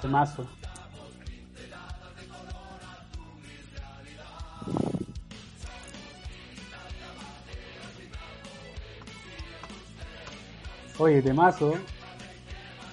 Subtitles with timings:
[0.00, 0.46] Temazo.
[10.98, 11.74] Oye, temazo.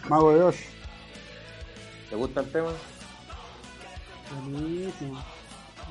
[0.08, 0.56] Mago de Oz.
[2.10, 2.72] ¿Te gusta el tema?
[4.44, 5.22] Buenísimo.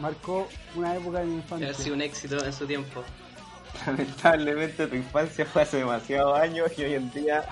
[0.00, 1.70] Marcó una época de mi infancia.
[1.70, 3.02] Ha sido un éxito en su tiempo.
[3.86, 7.44] Lamentablemente tu infancia fue hace demasiados años y hoy en día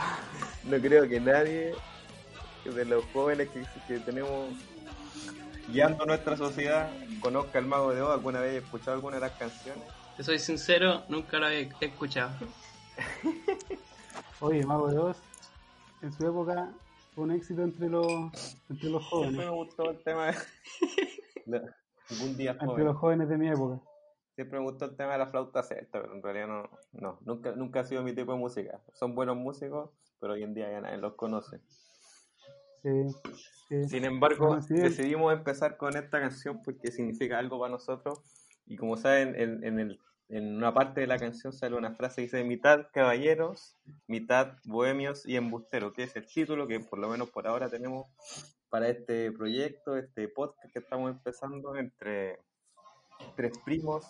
[0.65, 1.75] no creo que nadie
[2.73, 4.49] de los jóvenes que, que tenemos
[5.69, 6.91] guiando nuestra sociedad
[7.21, 8.13] conozca el Mago de Oz.
[8.13, 9.83] ¿Alguna vez he escuchado alguna de las canciones?
[10.17, 12.33] Te soy sincero, nunca lo he escuchado.
[14.41, 15.17] Oye, Mago de Oz,
[16.03, 16.71] en su época
[17.15, 18.07] fue un éxito entre los,
[18.69, 19.35] entre los jóvenes.
[19.35, 20.37] Siempre me gustó el tema de...
[22.11, 22.85] Algún día Entre joven.
[22.85, 23.81] los jóvenes de mi época.
[24.35, 27.53] Siempre me gustó el tema de la flauta celta, pero en realidad no, no nunca,
[27.53, 28.81] nunca ha sido mi tipo de música.
[28.93, 29.91] Son buenos músicos,
[30.21, 31.61] pero hoy en día ya nadie los conoce.
[32.85, 32.91] Sí,
[33.69, 33.89] sí.
[33.89, 38.21] Sin embargo, sí, decidimos empezar con esta canción porque significa algo para nosotros.
[38.67, 42.17] Y como saben, en, en, el, en una parte de la canción sale una frase
[42.17, 43.75] que dice mitad caballeros,
[44.07, 48.07] mitad bohemios y embusteros, que es el título que por lo menos por ahora tenemos
[48.69, 52.39] para este proyecto, este podcast que estamos empezando entre
[53.35, 54.05] tres primos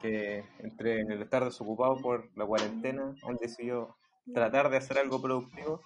[0.00, 3.96] que entre el estar desocupados por la cuarentena han decidido
[4.34, 5.80] tratar de hacer algo productivo.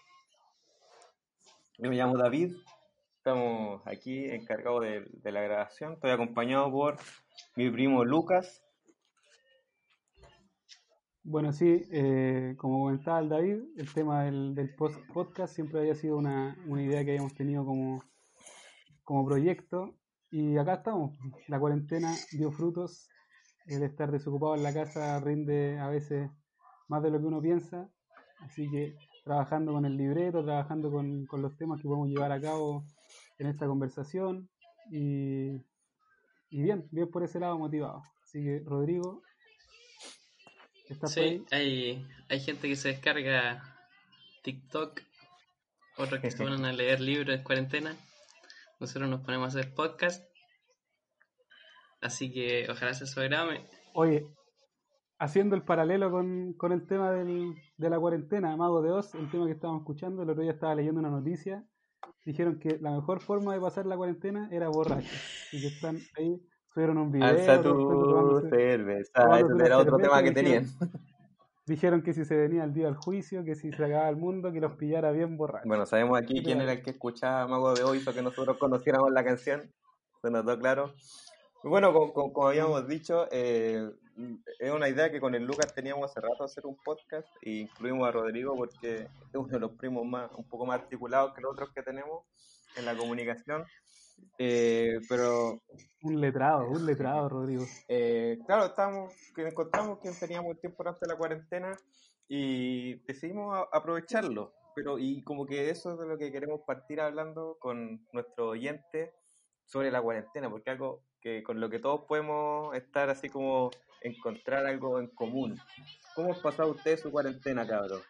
[1.78, 2.54] Yo me llamo David,
[3.18, 6.96] estamos aquí encargados de, de la grabación, estoy acompañado por
[7.54, 8.62] mi primo Lucas.
[11.22, 15.94] Bueno, sí, eh, como comentaba el David, el tema del, del post- podcast siempre había
[15.94, 18.02] sido una, una idea que habíamos tenido como,
[19.04, 19.98] como proyecto.
[20.30, 21.18] Y acá estamos.
[21.48, 23.08] La cuarentena dio frutos.
[23.66, 26.30] El estar desocupado en la casa rinde a veces
[26.88, 27.90] más de lo que uno piensa.
[28.40, 32.40] Así que trabajando con el libreto, trabajando con, con los temas que podemos llevar a
[32.40, 32.84] cabo
[33.38, 34.48] en esta conversación.
[34.88, 35.56] Y,
[36.48, 38.04] y bien, bien por ese lado motivado.
[38.22, 39.22] Así que, Rodrigo,
[40.88, 41.38] ¿estás por ahí?
[41.38, 43.76] Sí, hay, hay gente que se descarga
[44.44, 45.00] TikTok,
[45.98, 47.96] otros que se ponen a leer libros en cuarentena.
[48.78, 50.24] Nosotros nos ponemos a hacer podcast.
[52.00, 53.66] Así que ojalá se programe.
[53.92, 54.24] Oye,
[55.18, 59.30] haciendo el paralelo con, con el tema del, de la cuarentena, Mago de Oz, el
[59.30, 61.64] tema que estábamos escuchando, el otro día estaba leyendo una noticia,
[62.24, 65.08] dijeron que la mejor forma de pasar la cuarentena era borracho,
[65.52, 66.40] y que están ahí,
[66.74, 69.38] subieron un video, Alza tu cerveza.
[69.38, 70.64] Ese era otro tema que tenían.
[70.64, 70.90] dijeron-
[71.68, 74.52] Dijeron que si se venía el día del juicio, que si se acababa el mundo,
[74.52, 75.66] que los pillara bien borrachos.
[75.66, 79.10] Bueno, sabemos aquí quién era el que escuchaba Mago de hoy, hizo que nosotros conociéramos
[79.10, 79.72] la canción.
[80.22, 80.92] Se notó claro.
[81.64, 83.90] Y Bueno, como, como- como habíamos dicho, eh,
[84.58, 88.08] es una idea que con el Lucas teníamos hace rato hacer un podcast e incluimos
[88.08, 91.52] a Rodrigo porque es uno de los primos más, un poco más articulados que los
[91.52, 92.24] otros que tenemos
[92.76, 93.64] en la comunicación.
[94.38, 95.60] Eh, pero
[96.02, 97.64] Un letrado, un letrado, Rodrigo.
[97.88, 101.72] eh, claro, estábamos, que encontramos que teníamos el tiempo durante la cuarentena
[102.28, 104.52] y decidimos a- aprovecharlo.
[104.74, 109.14] Pero, y como que eso es de lo que queremos partir hablando con nuestro oyente
[109.64, 113.70] sobre la cuarentena, porque algo que con lo que todos podemos estar así como
[114.06, 115.60] encontrar algo en común.
[116.14, 118.02] ¿Cómo ha pasado usted su cuarentena, cabrón?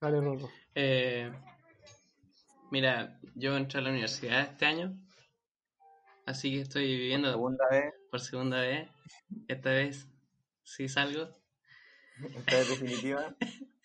[0.00, 0.48] Dale, Rorro.
[0.74, 1.30] Eh,
[2.70, 4.96] mira, yo entré a la universidad este año.
[6.24, 8.88] Así que estoy viviendo Segunda vez, por segunda vez.
[9.48, 10.08] Esta vez
[10.62, 11.30] sí salgo.
[12.36, 13.34] esta vez definitiva.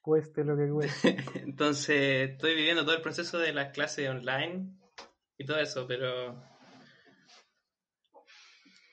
[0.00, 1.16] Cueste lo que cueste.
[1.34, 4.74] Entonces estoy viviendo todo el proceso de las clases online
[5.36, 6.42] y todo eso, pero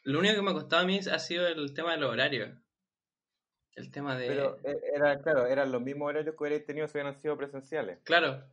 [0.06, 2.58] lo único que me ha costado a mí ha sido el tema de los horarios.
[3.76, 4.28] El tema de...
[4.28, 8.00] Pero eh, era, claro, eran los mismos horarios que hubierais tenido si hubieran sido presenciales.
[8.04, 8.44] Claro.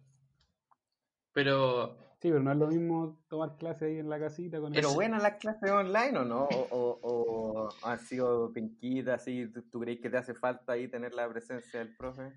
[1.33, 4.89] Pero Sí, pero no es lo mismo tomar clase ahí en la casita con Pero
[4.91, 6.45] el- buenas las clases online o no?
[6.45, 9.47] ¿O, o, o han sido pinquitas así?
[9.53, 12.33] ¿Tú, tú crees que te hace falta ahí tener la presencia del profe?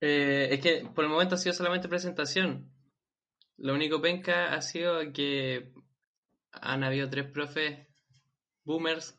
[0.00, 2.70] eh, es que por el momento ha sido solamente presentación.
[3.58, 5.72] Lo único penca ha sido que
[6.52, 7.85] han habido tres profes
[8.66, 9.18] boomers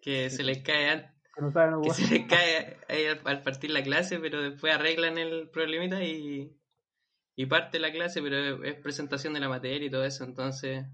[0.00, 3.82] que se les cae no saben que se les cae ahí al, al partir la
[3.82, 6.56] clase, pero después arreglan el problemita y,
[7.34, 10.86] y parte la clase, pero es, es presentación de la materia y todo eso, entonces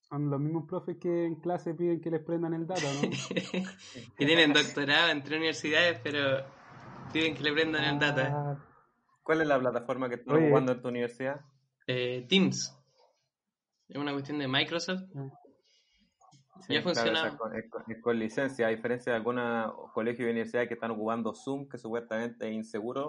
[0.00, 3.00] Son los mismos profes que en clase piden que les prendan el dato, ¿no?
[4.18, 6.44] que tienen doctorado en tres universidades, pero
[7.12, 8.30] piden que le prendan el data.
[8.30, 8.66] Ah,
[9.22, 11.40] ¿Cuál es la plataforma que estás ocupando en tu universidad?
[11.86, 12.76] Eh, Teams.
[13.88, 15.02] Es una cuestión de Microsoft.
[16.60, 17.28] Sí, Ya claro, funciona.
[17.28, 20.74] es con, es con- es con licencia, a diferencia de algunos colegios y universidades que
[20.74, 23.08] están ocupando Zoom, que supuestamente es inseguro.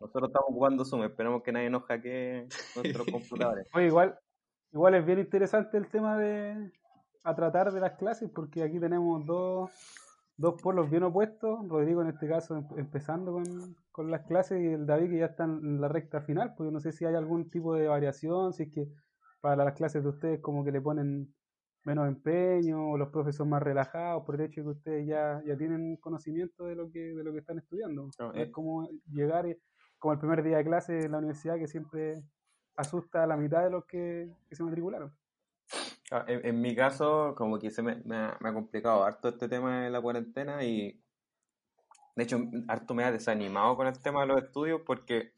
[0.00, 3.66] Nosotros estamos ocupando Zoom, esperemos que nadie nos hackee nuestros computadores.
[3.72, 4.18] Oye, igual,
[4.72, 6.72] igual es bien interesante el tema de
[7.24, 9.70] a tratar de las clases, porque aquí tenemos dos,
[10.36, 11.68] dos polos bien opuestos.
[11.68, 15.26] Rodrigo, en este caso, em- empezando con, con las clases, y el David, que ya
[15.26, 16.54] está en la recta final.
[16.56, 18.88] Pues yo no sé si hay algún tipo de variación, si es que
[19.40, 21.34] para las clases de ustedes, como que le ponen
[21.88, 25.56] menos empeño, los profes son más relajados por el hecho de que ustedes ya, ya
[25.56, 28.08] tienen conocimiento de lo que, de lo que están estudiando.
[28.18, 28.42] No, No eh.
[28.42, 29.46] es como llegar
[29.98, 32.22] como el primer día de clase en la universidad que siempre
[32.76, 35.12] asusta a la mitad de los que, que se matricularon.
[36.10, 39.28] Ah, En, en mi caso, como que se me, me ha, me ha complicado harto
[39.28, 41.02] este tema de la cuarentena y
[42.14, 42.38] de hecho
[42.68, 45.32] harto me ha desanimado con el tema de los estudios porque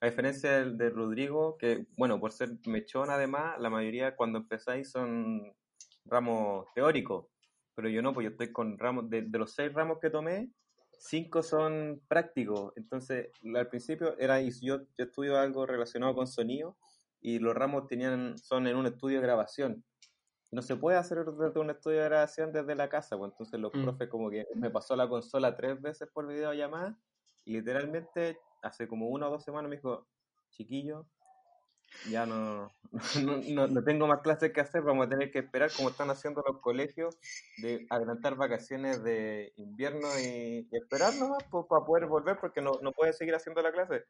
[0.00, 4.90] a diferencia del de Rodrigo, que bueno, por ser mechón además, la mayoría cuando empezáis
[4.90, 5.54] son
[6.06, 7.26] ramos teóricos,
[7.74, 10.50] pero yo no, pues yo estoy con ramos, de, de los seis ramos que tomé,
[10.98, 16.76] cinco son prácticos, entonces al principio era, y yo, yo estudio algo relacionado con sonido
[17.20, 19.84] y los ramos tenían, son en un estudio de grabación.
[20.52, 23.72] No se puede hacer desde un estudio de grabación desde la casa, pues entonces los
[23.74, 23.82] Mm.
[23.82, 26.96] profes como que me pasó la consola tres veces por videollamada
[27.44, 30.06] y literalmente hace como una o dos semanas me dijo,
[30.50, 31.08] chiquillo,
[32.10, 32.70] ya no,
[33.24, 36.10] no, no- no tengo más clases que hacer, vamos a tener que esperar como están
[36.10, 37.16] haciendo los colegios
[37.58, 42.72] de adelantar vacaciones de invierno y, y esperar nomás pues, para poder volver porque no,
[42.82, 44.04] no puede seguir haciendo la clase.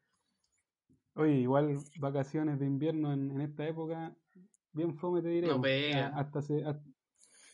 [1.15, 4.15] Oye, igual vacaciones de invierno en, en esta época,
[4.71, 5.47] bien fome te diré.
[5.47, 6.07] No pega.
[6.13, 6.83] Ah, Hasta se, hasta-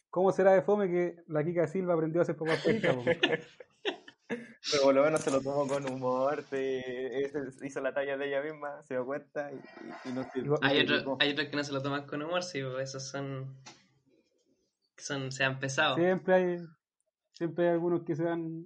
[0.09, 2.95] ¿Cómo será de fome que la Kika Silva aprendió a hacer papas fritas?
[4.73, 8.27] Pero por lo menos se lo tomó con humor, se, se hizo la talla de
[8.27, 11.17] ella misma, se dio cuenta y, y- y no se- Hay otros picó.
[11.19, 13.55] hay otros que no se lo toman con humor, sí, pues esos son.
[14.97, 15.95] son se han pesado.
[15.95, 16.57] Siempre hay,
[17.33, 18.65] siempre hay algunos que se van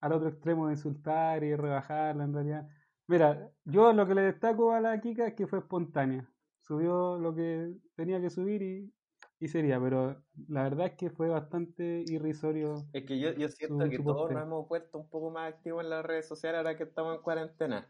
[0.00, 2.68] al otro extremo de insultar y rebajarla en realidad.
[3.06, 6.26] Mira, yo lo que le destaco a la Kika es que fue espontánea.
[6.62, 8.92] Subió lo que tenía que subir y,
[9.40, 12.74] y sería, pero la verdad es que fue bastante irrisorio.
[12.92, 15.52] Es que yo, yo siento Su- que su todos nos hemos puesto un poco más
[15.52, 17.88] activos en las redes sociales ahora que estamos en cuarentena.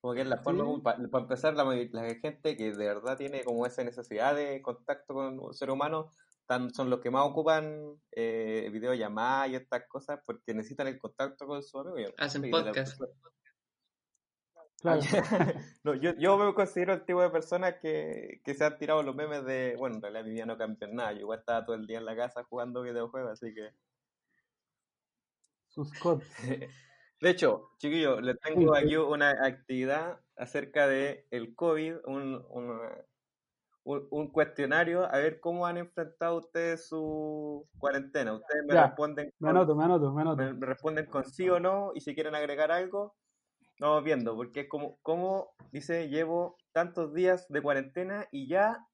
[0.00, 0.82] Porque es la forma, Sí.
[1.10, 5.40] para empezar, la, la gente que de verdad tiene como esa necesidad de contacto con
[5.40, 6.10] un ser humano,
[6.46, 11.46] tan, son los que más ocupan eh, videollamadas y estas cosas porque necesitan el contacto
[11.46, 12.10] con su amigo.
[12.18, 13.00] Hacen podcast.
[14.82, 15.00] Persona- Claro.
[15.84, 19.14] no, yo, yo me considero el tipo de personas que, que se han tirado los
[19.14, 21.86] memes de, bueno, en realidad mi vida no cambió nada, yo igual estaba todo el
[21.86, 23.70] día en la casa jugando videojuegos, así que...
[25.68, 25.92] Sus.
[27.20, 33.04] De hecho, chiquillos, les tengo aquí una actividad acerca de el COVID, un, una-
[33.84, 38.34] un, un cuestionario, a ver cómo han enfrentado ustedes su cuarentena.
[38.34, 40.42] Ustedes me Ya, responden Me anoto, me anoto, me anoto.
[40.42, 43.14] me- me responden con sí o no, y si quieren agregar algo,
[43.80, 48.86] vamos viendo, porque es como, como dice, llevo tantos días de cuarentena y ya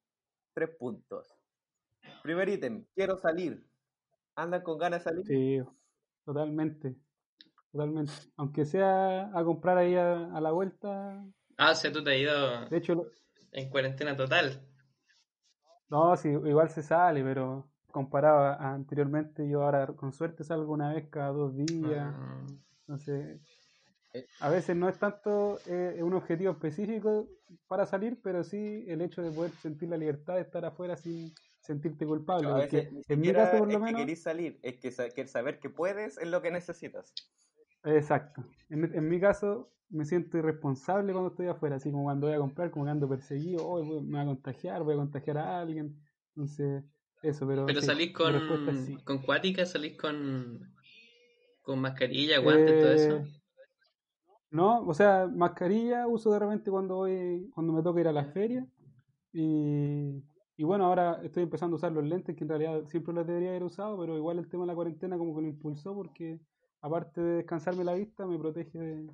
[0.55, 1.29] tres puntos.
[2.23, 3.65] Primer ítem, quiero salir.
[4.37, 5.27] ¿Andan con ganas de salir?
[5.27, 5.61] Sí,
[6.25, 6.97] totalmente.
[7.73, 8.13] Totalmente.
[8.37, 11.25] Aunque sea a comprar ahí a, a la vuelta.
[11.57, 13.07] Ah, o sea, tú te has ido De hecho, lo-
[13.53, 14.61] en cuarentena total.
[15.91, 20.73] no, sí, igual se sale, pero comparado a, a anteriormente, yo ahora con suerte salgo
[20.73, 22.15] una vez cada dos días.
[22.15, 22.47] Ah,
[22.87, 23.41] Entonces.
[24.39, 27.29] A veces no es tanto eh, un objetivo específico
[27.69, 31.39] para salir, pero sí el hecho de poder sentir la libertad de estar afuera sin
[31.61, 32.51] sentirte culpable.
[32.51, 35.11] A veces en mi caso, por es lo que menos, querís salir, es que, sa-
[35.11, 37.15] que saber que puedes es lo que necesitas.
[37.85, 38.45] exacto.
[38.69, 42.39] En, en mi caso, me siento irresponsable cuando estoy afuera, así como cuando voy a
[42.39, 46.01] comprar, como que ando perseguido, "Oh, me voy a contagiar, voy a contagiar a alguien.
[46.35, 46.85] Entonces,
[47.23, 47.67] eso, pero.
[47.67, 48.97] Pero sí, salís con, sí.
[49.05, 50.75] con cuática, salís con,
[51.63, 53.25] con mascarilla, guantes, todo eso.
[54.53, 58.27] No, o sea, mascarilla uso de repente cuando voy, cuando me toca ir a la
[58.27, 58.67] feria.
[59.33, 60.23] Y,
[60.57, 63.51] y bueno, ahora estoy empezando a usar los lentes que en realidad siempre los debería
[63.51, 66.39] haber usado, pero igual el tema de la cuarentena como que lo impulsó porque
[66.83, 69.11] aparte de descansarme la vista, me protege de,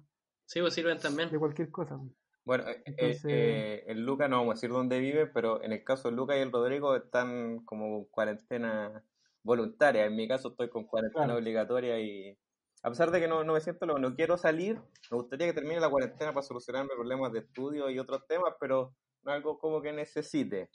[0.46, 1.30] Sí, pues sirven también.
[1.30, 2.00] de cualquier cosa.
[2.44, 5.70] Bueno, eh, eh, Entonces- eh, el Luca no vamos a decir dónde vive, pero en
[5.72, 9.04] el caso de Luca y el Rodrigo están como en cuarentena
[9.44, 10.06] voluntaria.
[10.06, 11.38] En mi caso estoy con cuarentena Claro.
[11.38, 12.36] obligatoria y
[12.82, 14.76] a pesar de que no, no me siento, lo- no quiero salir,
[15.10, 18.94] me gustaría que termine la cuarentena para solucionarme problemas de estudio y otros temas, pero
[19.22, 20.70] no algo como que necesite.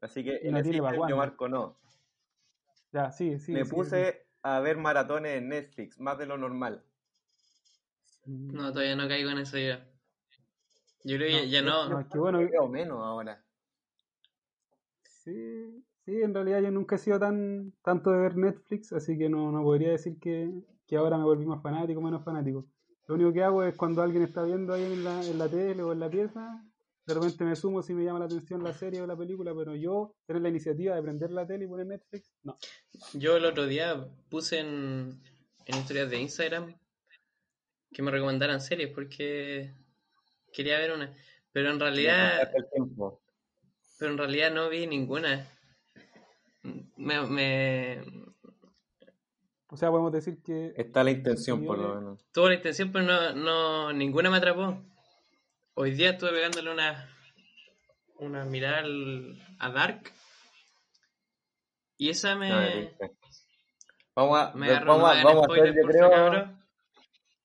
[0.00, 1.76] Así que en ese yo marco no.
[2.92, 3.52] Ya, sí, sí.
[3.52, 6.84] me sí, puse a ver maratones en Netflix, más de lo normal.
[8.24, 8.32] sí.
[8.52, 9.74] No, todavía no caigo en eso yo.
[11.04, 11.88] Yo creo que No, ya, ya no.
[11.88, 13.44] No, es que bueno, Veo menos ahora.
[15.02, 19.28] Sí, sí, en realidad yo nunca he sido tan tanto de ver Netflix, así que
[19.28, 20.50] no, no podría decir que,
[20.88, 22.66] que ahora me volví más fanático o menos fanático.
[23.06, 25.82] Lo único que hago es cuando alguien está viendo ahí en la, en la tele
[25.82, 26.64] o en la pieza,
[27.06, 29.74] de repente me sumo si me llama la atención la serie o la película, pero
[29.74, 32.58] yo tener la iniciativa de prender la tele y poner Netflix, no.
[33.14, 35.22] Yo el otro día puse en,
[35.66, 36.74] en historias de Instagram
[37.92, 39.72] que me recomendaran series porque
[40.52, 41.14] quería ver una.
[41.52, 43.22] Pero en realidad, Hasta el tiempo.
[43.98, 45.48] pero en realidad no vi ninguna.
[46.96, 48.02] Me, me
[49.70, 52.24] O sea, podemos decir que Está la intención, por lo menos.
[52.32, 54.82] tuve la intención, pero no, no ninguna me atrapó.
[55.74, 57.08] Hoy día estuve pegándole una
[58.16, 60.12] una mirada al- a Dark
[61.96, 63.08] y esa me, No.
[64.16, 66.58] Vamos a, me vamos a, vamos a hacer, yo creo,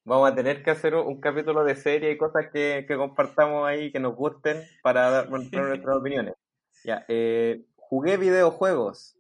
[0.05, 3.91] vamos a tener que hacer un capítulo de serie y cosas que, que compartamos ahí
[3.91, 6.33] que nos gusten para dar nuestras opiniones.
[6.83, 9.15] Ya, eh, jugué videojuegos.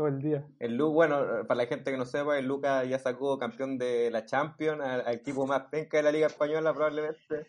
[0.00, 0.46] Todo el día.
[0.58, 4.10] El Lu, bueno, para la gente que no sepa, el Lucas ya sacó campeón de
[4.10, 7.46] la Champions, al, al equipo más penca de la Liga Española probablemente.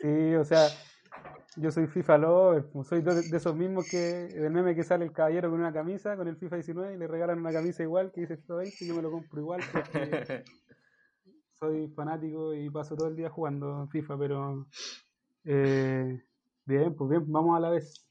[0.00, 0.68] Sí, o sea,
[1.56, 5.12] yo soy FIFA lover, soy de, de esos mismos que del meme que sale el
[5.12, 8.22] caballero con una camisa, con el FIFA 19 y le regalan una camisa igual que
[8.22, 10.42] dice FIFA 20 y yo me lo compro igual porque
[11.52, 14.66] soy fanático y paso todo el día jugando FIFA, pero
[15.44, 16.18] eh,
[16.64, 18.05] bien, pues bien, vamos a la vez.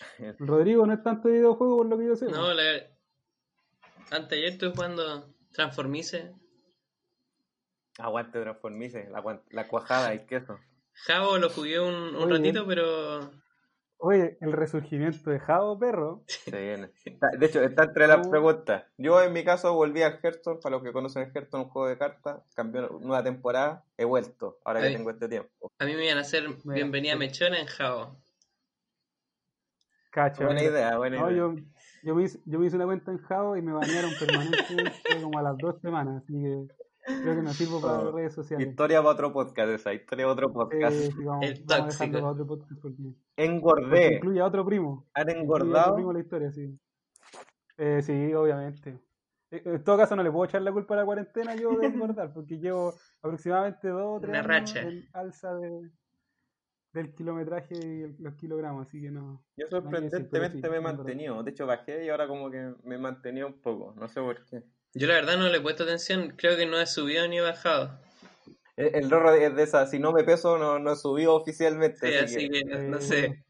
[0.38, 2.26] Rodrigo no es tanto de videojuego por lo que yo sé.
[2.26, 2.62] No, la...
[4.10, 6.34] antes ayer estuve jugando Transformice.
[7.98, 9.08] Aguante Transformice,
[9.50, 10.58] la, cuajada y queso.
[11.06, 12.30] Javo lo jugué un, un Muy bien.
[12.54, 13.30] ratito, pero
[14.04, 16.24] Oye, el resurgimiento de Javo Perro.
[16.26, 16.90] Se viene.
[17.04, 18.30] Está- De hecho, está entre las Oh.
[18.30, 18.84] preguntas.
[18.98, 21.88] Yo en mi caso volví al Hearthstone, para los que conocen el Hearthstone, un juego
[21.88, 25.70] de cartas, cambió nueva temporada, he vuelto, ahora que tengo este tiempo.
[25.78, 28.21] a mí me iban a hacer bienvenida mechona en Javo.
[30.12, 30.44] Cacho.
[30.44, 30.72] Buena mira.
[30.72, 31.38] idea, buena No, idea.
[31.38, 31.54] yo,
[32.04, 34.92] yo, me hice, yo me hice una cuenta en Javo y me banearon permanentemente
[35.22, 36.66] como a las dos semanas, así que
[37.22, 38.68] creo que no sirvo para Oh, las redes sociales.
[38.68, 40.94] Historia para otro podcast esa, historia para otro podcast.
[40.94, 42.26] Eh, sí, vamos, El tóxico.
[42.28, 44.14] otro podcast porque, porque Engordé.
[44.16, 45.08] incluye a otro primo.
[45.14, 45.94] ¿Han Incluye a otro engordado?
[45.96, 46.78] primo la historia, sí.
[47.78, 48.98] Eh, sí, obviamente.
[49.50, 51.86] Eh, En todo caso, no le puedo echar la culpa a la cuarentena yo de
[52.18, 52.92] engordar, porque llevo
[53.22, 54.82] aproximadamente dos o tres Una años racha.
[54.82, 55.90] en alza de,
[56.92, 59.44] del kilometraje y el- los kilogramos, así que no.
[59.56, 61.42] Yo sorprendentemente sí, me he mantenido.
[61.42, 63.94] De hecho, bajé y ahora como que me he mantenido un poco.
[63.96, 64.62] No sé por qué.
[64.94, 67.40] Yo la verdad no le he puesto atención, creo que no he subido ni he
[67.40, 67.98] bajado.
[68.76, 72.08] El, el rorro es de esa, si no me peso, no, no he subido oficialmente.
[72.08, 73.44] Sí, así así que que no, no eh, sé.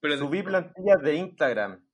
[0.00, 1.84] Pero subí plantillas de Instagram.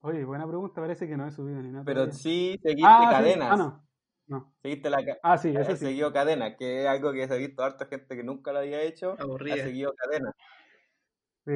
[0.00, 1.84] Oye, buena pregunta, parece que no he subido ni nada.
[1.84, 2.14] Pero todavía.
[2.14, 3.14] sí seguiste ah, sí.
[3.14, 3.48] cadenas.
[3.52, 3.88] Ah, no.
[4.26, 4.52] No.
[4.62, 5.86] Seguiste la Ah, sí, ha eso sí.
[5.86, 8.82] seguido cadena, que es algo que se ha visto harta gente que nunca lo había
[8.82, 9.12] hecho.
[9.12, 10.32] Ha seguido cadena.
[11.44, 11.52] Sí,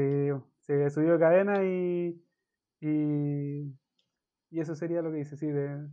[0.60, 2.22] se subió de cadena y,
[2.80, 3.74] y,
[4.50, 5.88] y eso sería lo que dice, sí, de,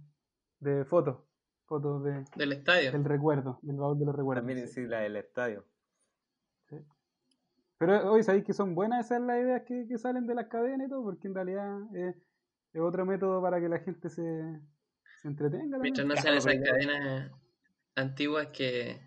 [0.60, 1.24] de fotos,
[1.66, 2.92] fotos de, Del estadio.
[2.92, 4.46] del recuerdo, del baúl de los recuerdos.
[4.46, 4.86] También sí.
[4.86, 5.66] la del estadio.
[7.78, 10.88] Pero hoy sabéis que son buenas esas las ideas que, que salen de las cadenas
[10.88, 12.16] y todo, porque en realidad es,
[12.74, 14.62] es otro método para que la gente se
[15.28, 15.78] entretenga.
[15.80, 17.32] Mientras no sean esas cadenas
[17.96, 19.00] antiguas que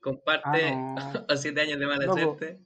[0.00, 1.24] comparte Ah, no.
[1.28, 2.18] a siete años de mala Loco.
[2.18, 2.60] suerte.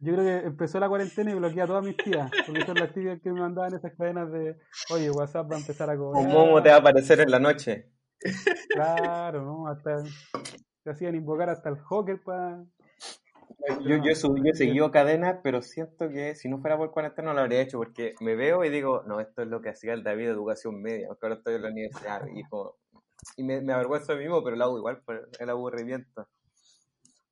[0.00, 2.92] Yo creo que empezó la cuarentena y bloqueé a todas mis tías, porque son las
[2.94, 4.56] tías que me mandaban esas cadenas de,
[4.90, 6.24] oye, WhatsApp va a empezar a cobrar.
[6.24, 7.90] Un momo te va a aparecer en la noche.
[8.68, 9.66] Claro, ¿no?
[9.68, 10.04] Hasta
[10.84, 12.64] se hacían invocar hasta el Joker para...
[13.84, 16.90] Yo, yo, he subi- yo he seguido cadenas, pero siento que si no fuera por
[16.90, 19.70] cuarentena no lo habría hecho, porque me veo y digo, no, esto es lo que
[19.70, 22.76] hacía el David de Educación Media, porque ahora estoy en la universidad y, como-
[23.36, 26.28] y me, me avergüenzo de mí mismo, pero lo hago igual por el aburrimiento.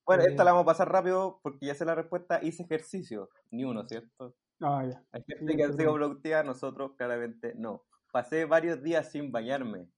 [0.05, 3.65] Bueno, esta la vamos a pasar rápido porque ya sé la respuesta, hice ejercicio, ni
[3.65, 4.37] uno, ¿cierto?
[4.61, 5.03] Ah, ya.
[5.13, 7.83] Hay gente que ha sido productiva, nosotros claramente no.
[8.13, 9.89] Pasé varios días sin bañarme.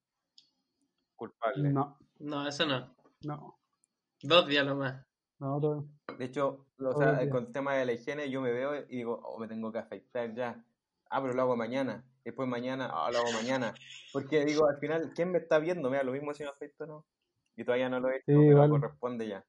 [1.14, 1.70] Culpable.
[1.70, 2.94] No, No, eso no.
[3.24, 3.58] no,
[4.22, 5.04] Dos días lo más.
[5.40, 5.84] No, todo.
[6.18, 9.20] De hecho, o sea, con el tema de la higiene, yo me veo y digo,
[9.24, 10.64] oh, me tengo que afeitar ya.
[11.10, 12.04] Ah, pero lo hago mañana.
[12.24, 13.74] Después mañana, ah, lo hago mañana.
[14.10, 15.90] Porque digo, al final, ¿quién me está viendo?
[15.90, 17.04] Mira, lo mismo si me afeito o no.
[17.56, 18.70] y todavía no lo he hecho, Sí, pero igual.
[18.70, 19.44] corresponde ya.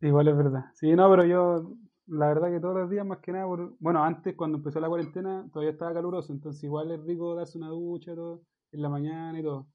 [0.00, 0.64] Igual es verdad.
[0.74, 1.72] Sí, no, pero yo,
[2.06, 4.88] la verdad que todos los días, más que nada, por- bueno, antes cuando empezó la
[4.88, 9.38] cuarentena todavía estaba caluroso, entonces igual es rico darse una ducha todo, en la mañana
[9.38, 9.66] y todo.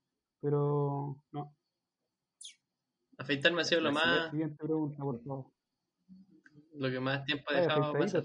[0.41, 1.53] Pero, no.
[3.19, 5.45] Afeitarme ha sido lo más, Siguiente pregunta, por favor.
[6.73, 8.23] lo que más tiempo he Ay, dejado pasar.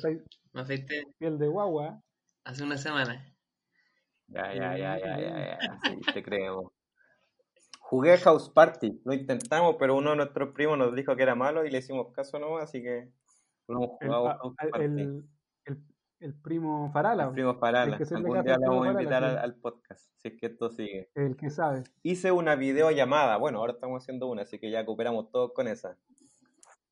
[0.53, 2.01] Me afeité piel de guagua.
[2.45, 3.35] hace una semana.
[4.29, 5.35] Ya, ya, ya, ya, Bien.
[5.35, 5.81] ya, ya.
[5.85, 6.73] Sí, te creemos.
[7.81, 11.65] Jugué House Party, lo intentamos, pero uno de nuestros primos nos dijo que era malo
[11.67, 13.11] y le hicimos caso no, así que
[13.69, 14.85] no hemos jugado House Party.
[14.85, 15.25] el,
[16.21, 17.97] el- el primo Farala, El primo Farala.
[17.97, 21.11] hacerle Algún día primo vamos a invitar al, al podcast, si es que esto sigue.
[21.15, 21.85] el que sabe.
[22.03, 25.97] Hice una videollamada, bueno, ahora estamos haciendo una, así que ya cooperamos todos con esa.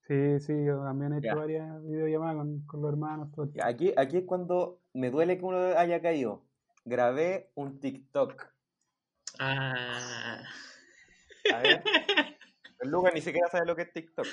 [0.07, 1.35] Sí, sí, yo también he hecho Ya.
[1.37, 3.31] varias videollamadas con, con los hermanos.
[3.33, 3.45] Todo.
[3.47, 3.62] el.
[3.62, 6.43] Aquí, aquí es cuando me duele que uno haya caído.
[6.85, 8.35] Grabé un TikTok.
[9.38, 10.43] Ah,
[11.55, 11.83] A ver.
[12.81, 14.26] El Lucas ni siquiera sabe lo que es TikTok.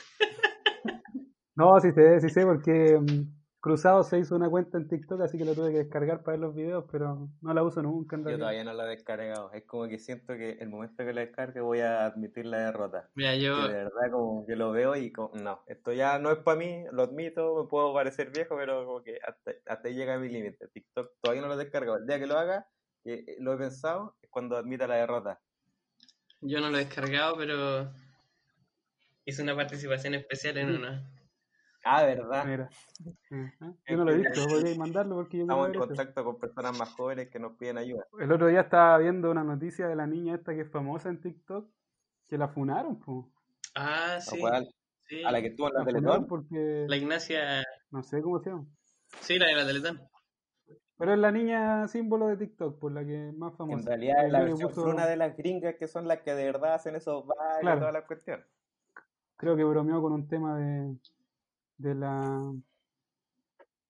[1.55, 5.37] No, sí sé, sí sé, porque mm, Cruzado se hizo una cuenta en TikTok, así
[5.37, 8.21] que lo tuve que descargar para ver los videos, pero no la uso nunca en
[8.21, 8.39] Yo realidad.
[8.39, 9.51] todavía no la he descargado.
[9.51, 13.09] Es como que siento que el momento que la descargue voy a admitir la derrota.
[13.15, 16.31] mira, yo, Que de verdad como que lo veo y como, no, esto ya no
[16.31, 19.95] es para mí, lo admito, me puedo parecer viejo, pero como que hasta, hasta ahí
[19.95, 20.69] llega mi límite.
[20.69, 21.97] TikTok todavía no lo he descargado.
[21.97, 22.67] El día que lo haga,
[23.03, 25.41] que lo he pensado, es cuando admita la derrota.
[26.41, 27.91] yo no lo he descargado, pero
[29.25, 31.18] hice una participación especial en uno.
[31.85, 32.45] Ah, ¿verdad?
[32.45, 32.69] Mira.
[33.87, 35.87] Yo no lo he visto, podríais mandarlo porque yo Estamos en eso.
[35.87, 38.05] contacto con personas más jóvenes que nos piden ayuda.
[38.19, 41.21] El otro día estaba viendo una noticia de la niña esta que es famosa en
[41.21, 41.69] TikTok,
[42.27, 43.31] que la funaron, po.
[43.75, 44.67] Ah, ¿A sí, cuál?
[45.07, 45.23] sí.
[45.23, 46.27] A la que estuvo en la La Teletón.
[46.27, 48.65] porque La Ignacia, no sé cómo se llama.
[49.21, 50.01] sí, la de la Teletón.
[50.97, 53.87] Pero es la niña símbolo de TikTok, por la que es más En famosa.
[53.91, 56.73] realidad es la versión puso- fruna de las gringas que son las que de verdad
[56.73, 57.77] hacen esos bailes Claro.
[57.77, 58.43] y toda la cuestión.
[59.37, 60.97] creo que bromeó con un tema de,
[61.79, 62.53] de la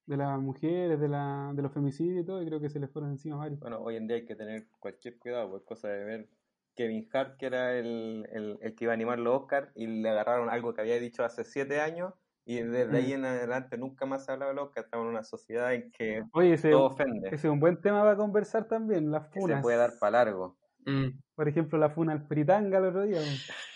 [0.05, 2.87] de las mujeres, de la de los femicidios y todo, y creo que se le
[2.87, 3.59] fueron encima varios.
[3.59, 6.29] Bueno, hoy en día hay que tener cualquier cuidado, pues cosa de ver
[6.75, 10.09] Kevin Hart, que era el, el, el que iba a animar los Oscars, y le
[10.09, 12.13] agarraron algo que había dicho hace siete años,
[12.45, 14.85] y desde ahí en adelante nunca más se ha hablado de los Oscars.
[14.85, 18.01] Estamos en una sociedad en que Oye, ese, todo ofende, ese es un buen tema
[18.01, 19.61] para conversar también, las que se funas.
[19.61, 20.57] puede dar para largo.
[20.85, 21.19] Mm.
[21.35, 23.19] Por ejemplo, la funa al Fritanga el otro día.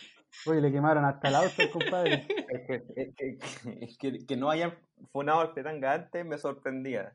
[0.45, 2.27] Oye, le quemaron hasta el auto compadre.
[2.53, 3.39] Es que, es que,
[3.81, 4.77] es que, que no hayan
[5.11, 7.11] funado al Petanga antes me sorprendía.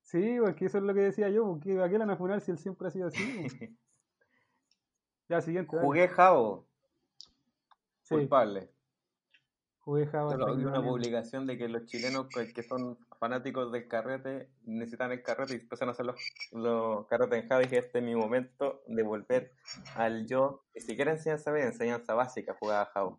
[0.00, 2.40] Sí, porque eso es lo que decía yo, porque ¿a qué le van a funar
[2.40, 3.18] si él siempre ha sido así?
[5.28, 5.74] Ya, siguiente.
[5.76, 5.86] dale.
[5.86, 6.66] Jugué Jabo,
[8.02, 8.68] Sí, culpable.
[9.80, 14.50] jugué vi que una publicación de que los chilenos que que son fanáticos del carrete
[14.64, 16.16] necesitan el carrete y empiezan a hacer los,
[16.50, 19.52] los carretes en y dije, este es mi momento de volver
[19.94, 20.64] al yo.
[20.74, 23.16] Ni siquiera enseñanza media, enseñanza básica jugaba Java.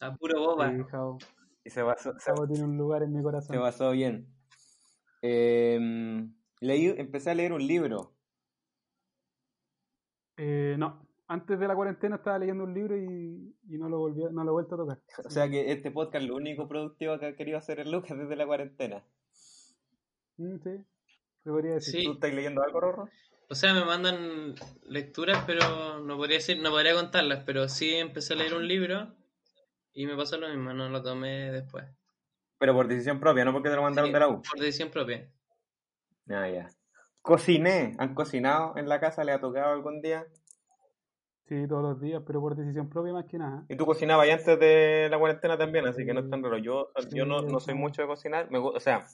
[0.00, 0.70] A puro boba.
[0.70, 1.16] Sí, Javo.
[1.64, 3.58] Y se basó, se, tiene un lugar en mi se corazón.
[3.60, 4.28] basó bien.
[5.22, 6.28] Eh,
[6.60, 8.12] leí, empecé a leer un libro.
[10.36, 14.22] Eh, no, antes de la cuarentena estaba leyendo un libro y, y no lo volví,
[14.30, 14.98] no lo he vuelto a tocar.
[15.24, 18.36] O sea que este podcast lo único productivo que ha querido hacer el Lucas desde
[18.36, 19.04] la cuarentena.
[20.36, 20.70] Mm, sí,
[21.44, 22.00] podría decir.
[22.00, 22.04] Sí.
[22.06, 23.08] ¿Tú estás leyendo algo, Rorro?
[23.48, 24.54] O sea, me mandan
[24.88, 29.14] lecturas, pero no podría decir, no podría contarlas, pero sí empecé a leer un libro
[29.92, 31.84] y me pasó lo mismo, no lo tomé después.
[32.58, 34.42] Pero por decisión propia, no porque te lo mandaron Sí, de la U.
[34.42, 35.30] por decisión propia.
[36.28, 36.68] Ah, ya.
[37.22, 37.94] Cociné.
[37.98, 39.22] ¿Han cocinado en la casa?
[39.24, 40.26] ¿Le ha tocado algún día?
[41.48, 43.64] Sí, todos los días, pero por decisión propia más que nada.
[43.68, 46.58] Y tú cocinabas ya antes de la cuarentena también, así que no es tan raro.
[46.58, 48.50] Yo, yo no, no soy mucho de cocinar.
[48.50, 49.04] Me, o sea,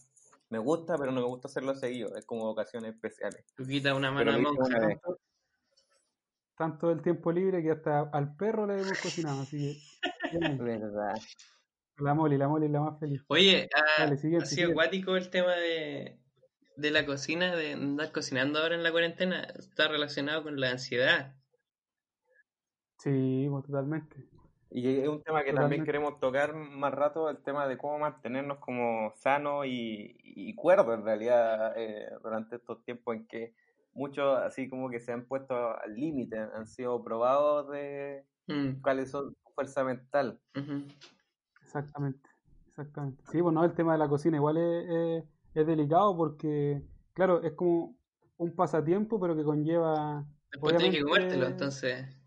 [0.49, 2.17] me gusta, pero no me gusta hacerlo seguido.
[2.17, 3.45] Es como ocasiones especiales.
[3.55, 4.79] Tú quitas una mano de monja.
[4.79, 5.19] Tanto,
[6.57, 9.59] tanto el tiempo libre que hasta al perro le hemos cocinado, así
[10.31, 10.39] que.
[10.59, 11.15] Verdad.
[11.99, 13.23] la Moli, la Moli es la más feliz.
[13.29, 14.73] Oye, ha, Dale, siguiente, ha sido siguiente.
[14.73, 16.19] acuático el tema de,
[16.77, 19.43] de la cocina, de andar cocinando ahora en la cuarentena.
[19.59, 21.37] Está relacionado con la ansiedad.
[23.03, 24.17] Sí, pues, totalmente.
[24.71, 28.59] Y es un tema que también queremos tocar más rato, el tema de cómo mantenernos
[28.59, 33.55] como sanos y, y cuerdos en realidad eh, durante estos tiempos en que
[33.93, 39.11] muchos así como que se han puesto al límite, han sido probados de Mm, cuáles
[39.11, 40.41] son su fuerza mental.
[41.63, 42.29] Exactamente,
[42.69, 43.23] exactamente.
[43.31, 46.83] Sí, bueno, el tema de la cocina igual es, es- es delicado porque,
[47.15, 47.97] claro, es como
[48.39, 50.25] un pasatiempo, pero que conlleva...
[50.51, 52.22] Después tienes que comértelo, entonces.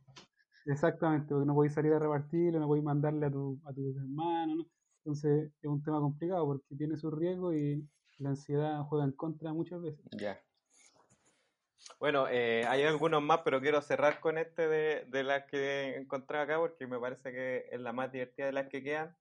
[0.65, 4.58] Exactamente, porque no podéis salir a repartirlo, no podéis mandarle a, tu, a tus hermanos,
[4.58, 4.65] ¿no?
[5.04, 9.54] Entonces es un tema complicado porque tiene su riesgo y la ansiedad juega en contra
[9.54, 10.04] muchas veces.
[10.17, 10.39] Ya.
[11.99, 16.39] Bueno, eh, hay algunos más, pero quiero cerrar con este de, de las que encontré
[16.39, 19.15] acá porque me parece que es la más divertida de las que quedan.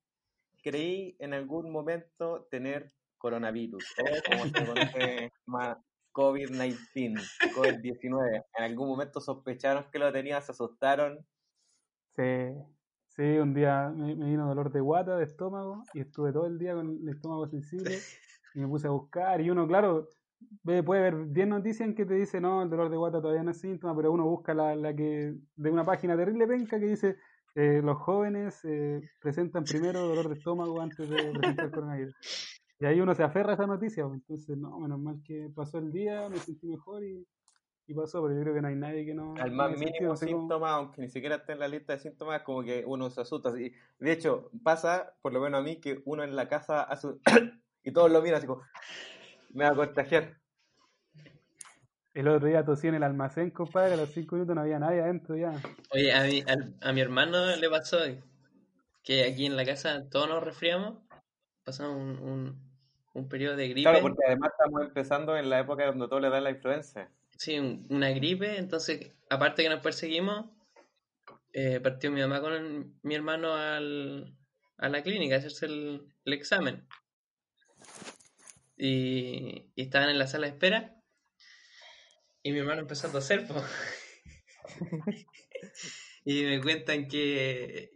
[0.62, 5.76] Creí en algún momento tener coronavirus, o como se conoce más,
[6.14, 7.20] COVID-19,
[7.54, 8.44] COVID-19.
[8.56, 11.26] En algún momento sospecharon que lo tenía, se asustaron.
[12.16, 12.22] Sí,
[13.08, 16.74] sí, un día me, vino dolor de guata, de estómago, y estuve todo el día
[16.74, 17.98] con el estómago sensible,
[18.54, 20.08] y me puse a buscar, y uno, claro,
[20.62, 23.50] puede ver 10 noticias en que te dice, no, el dolor de guata todavía no
[23.50, 27.16] es síntoma, pero uno busca la, la que, de una página terrible penca que dice,
[27.56, 32.14] eh, los jóvenes eh, presentan primero dolor de estómago antes de presentar coronavirus.
[32.80, 35.78] Y ahí uno se aferra a esa noticia, pues, entonces, no, menos mal que pasó
[35.78, 37.26] el día, me sentí mejor y,
[37.86, 39.34] y pasó, pero yo creo que no hay nadie que no...
[39.38, 42.42] Al más sentido, mínimo cómo- síntoma, aunque ni siquiera esté en la lista de síntomas,
[42.42, 43.50] como que uno se asusta.
[43.50, 43.72] así.
[43.98, 47.08] De hecho, pasa, por lo menos a mí, que uno en la casa hace
[47.84, 48.62] y todos lo miran así como,
[49.50, 50.38] me va a contagiar.
[52.14, 55.00] El otro día tosí en el almacén, compadre, a los cinco minutos no había nadie
[55.00, 55.52] adentro ya.
[55.90, 57.98] Oye, a mi, al- a mi hermano le pasó
[59.02, 60.94] que aquí en la casa todos nos resfriamos,
[61.64, 62.70] pasamos un, un,
[63.14, 66.30] un periodo de gripe, Claro, porque además estamos empezando en la época donde todo le
[66.30, 67.10] da la influencia.
[67.38, 70.46] Sí, un- una gripe, entonces, aparte que nos perseguimos,
[71.52, 74.36] eh, partió mi mamá con el- mi hermano al,
[74.78, 76.86] a la clínica a hacerse el, el examen.
[78.76, 80.96] Y, y estaban en la sala de espera
[82.42, 83.46] y mi hermano empezó a toser.
[86.24, 87.90] Y me cuentan que,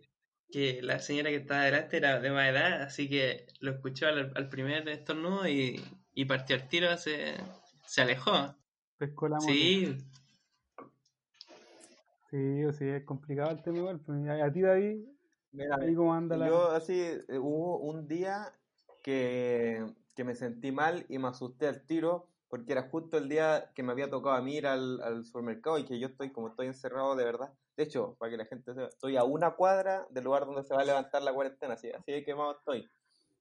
[0.50, 4.32] que la señora que estaba delante era de más edad, así que lo escuchó al,
[4.34, 5.82] al primer estornudo y,
[6.14, 7.34] y partió al tiro, se,
[7.86, 8.54] se alejó.
[8.98, 9.40] Pescó la.
[9.40, 9.96] Sí,
[12.30, 14.00] Sí, o sí, es complicado el tema igual.
[14.00, 15.00] pues, A a ti, David,
[15.52, 16.46] Mira, ahí cómo anda la...
[16.48, 18.52] yo así, eh, hubo un día
[19.02, 23.72] que, que me sentí mal y me asusté al tiro porque era justo el día
[23.74, 26.48] que me había tocado a mí ir al, al supermercado y que yo estoy, como
[26.48, 27.52] estoy encerrado de verdad.
[27.76, 30.74] De hecho, para que la gente sepa, estoy a una cuadra del lugar donde se
[30.74, 32.90] va a levantar la cuarentena, así, así de quemado estoy.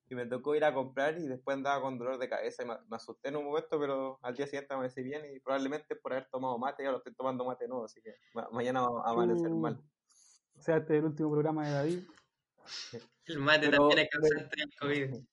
[0.10, 2.76] Y me tocó ir a comprar y después andaba con dolor de cabeza y me,
[2.90, 6.30] me asusté en un momento, pero al día siguiente amanecí bien y probablemente por haber
[6.30, 9.50] tomado mate, ya lo estoy tomando mate nuevo, así que ma- mañana va a amanecer
[9.50, 9.58] Chu.
[9.58, 9.82] mal.
[10.58, 12.00] O sea, este es el último programa de David.
[13.26, 15.16] el mate Pero- también es causante del COVID.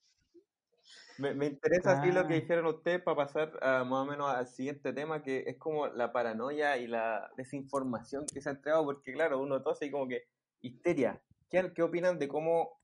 [1.16, 2.40] Me, me interesa así lo que Ah.
[2.40, 6.12] dijeron ustedes para pasar a, más o menos al siguiente tema, que es como la
[6.12, 10.24] paranoia y la desinformación que se ha entregado, porque claro, uno tose y como que
[10.60, 11.22] histeria.
[11.48, 12.80] ¿Qué, qué opinan de cómo,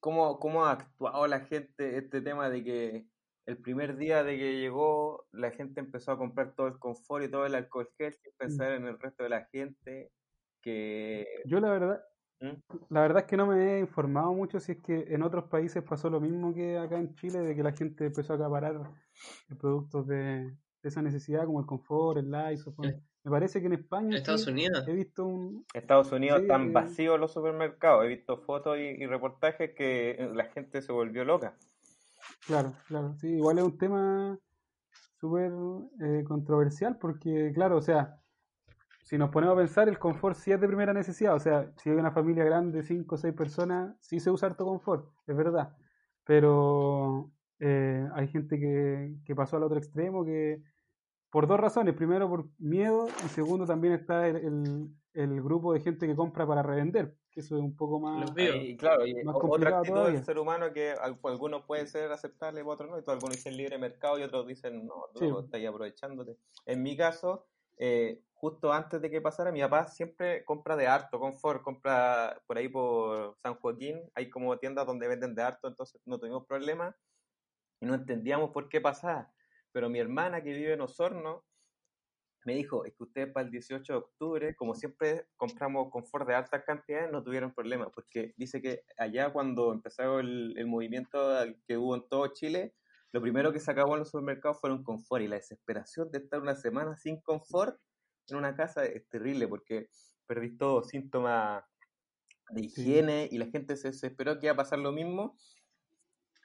[0.00, 3.06] cómo, cómo ha actuado la gente este tema de que
[3.46, 7.30] el primer día de que llegó la gente empezó a comprar todo el confort y
[7.30, 10.10] todo el alcohol gel sin pensar en el resto de la gente?
[10.62, 11.26] Que...
[11.46, 12.04] Yo la verdad,
[12.40, 12.54] ¿Mm?
[12.90, 15.82] la verdad es que no me he informado mucho si es que en otros países
[15.82, 18.90] pasó lo mismo que acá en Chile, de que la gente empezó a acaparar
[19.58, 20.16] productos de,
[20.82, 22.30] de esa necesidad, como el confort, el
[22.76, 22.94] pues.
[23.22, 24.86] Me parece que en España Estados sí, Unidos.
[24.88, 25.64] he visto un...
[25.74, 26.72] Estados Unidos Sí, están eh.
[26.72, 28.04] vacíos los supermercados.
[28.04, 31.54] He visto fotos y, y reportajes que eh, la gente se volvió loca.
[32.46, 34.38] Claro, claro, sí, igual es un tema
[35.18, 35.52] súper
[36.00, 38.18] eh, controversial porque, claro, o sea,
[39.02, 41.90] si nos ponemos a pensar, el confort sí es de primera necesidad, o sea, si
[41.90, 45.76] hay una familia grande, cinco o seis personas, sí se usa harto confort, es verdad,
[46.24, 50.62] pero eh, hay gente que, que pasó al otro extremo que,
[51.30, 55.80] por dos razones, primero por miedo y segundo también está el, el, el grupo de
[55.80, 58.32] gente que compra para revender, que eso es un poco más...
[58.36, 60.16] Y claro, y Más otra actitud todavía.
[60.16, 62.98] del ser humano que al- pues, algunos pueden ser aceptables y otros no.
[62.98, 65.26] Y tú, algunos dicen libre mercado y otros dicen no, tú Sí.
[65.26, 66.36] estás ahí aprovechándote.
[66.66, 67.46] En mi caso,
[67.78, 72.58] eh, justo antes de que pasara, mi papá siempre compra de harto, confort, compra por
[72.58, 74.00] ahí por San Joaquín.
[74.14, 76.96] Hay como tiendas donde venden de harto, entonces no tuvimos problemas
[77.80, 79.30] y no entendíamos por qué pasaba.
[79.72, 81.44] Pero mi hermana que vive en Osorno
[82.44, 86.34] me dijo, es que ustedes para el 18 de octubre, como siempre compramos confort de
[86.34, 91.18] altas cantidades, no tuvieron problemas, porque dice que allá cuando empezó el, el movimiento
[91.66, 92.74] que hubo en todo Chile,
[93.12, 96.40] lo primero que se acabó en los supermercados fueron confort y la desesperación de estar
[96.40, 97.78] una semana sin confort
[98.28, 99.88] en una casa es terrible porque
[100.26, 101.64] perdí todos síntomas
[102.50, 102.82] de Sí.
[102.82, 105.36] higiene y la gente se desesperó que iba a pasar lo mismo.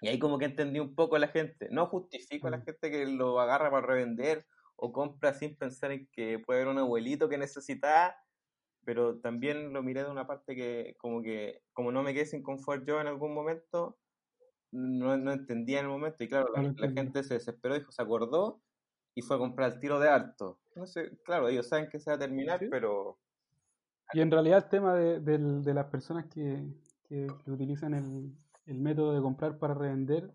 [0.06, 1.68] Y ahí como que entendí un poco a la gente.
[1.72, 2.65] No justifico a la Mm.
[2.65, 6.78] gente que lo agarra para revender o compra sin pensar en que puede haber un
[6.78, 8.15] abuelito que necesita,
[8.84, 12.44] pero también lo miré de una parte que como que como no me quedé sin
[12.44, 13.98] confort yo en algún momento,
[14.72, 18.04] no, no entendía en el momento y claro, la, la gente se desesperó, dijo, se
[18.04, 18.62] acordó
[19.15, 20.60] y fue a comprar el tiro de harto.
[20.76, 22.68] No sé, claro, ellos saben que se va a terminar, Sí.
[22.70, 23.18] pero
[24.13, 26.63] Y en realidad el tema de, del- de las personas que,
[27.10, 30.34] que- que utilizan el, el método de comprar para revender,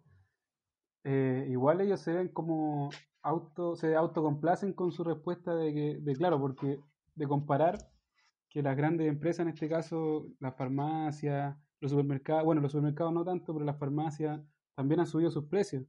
[1.05, 2.91] eh, igual ellos se ven como
[3.23, 6.81] auto, se autocomplacen con su respuesta de que, de claro, porque
[7.15, 7.79] de comparar
[8.49, 13.25] que las grandes empresas, en este caso las farmacias, los supermercados, bueno, los supermercados no
[13.25, 14.41] tanto, pero las farmacias
[14.75, 15.85] también han subido sus precios.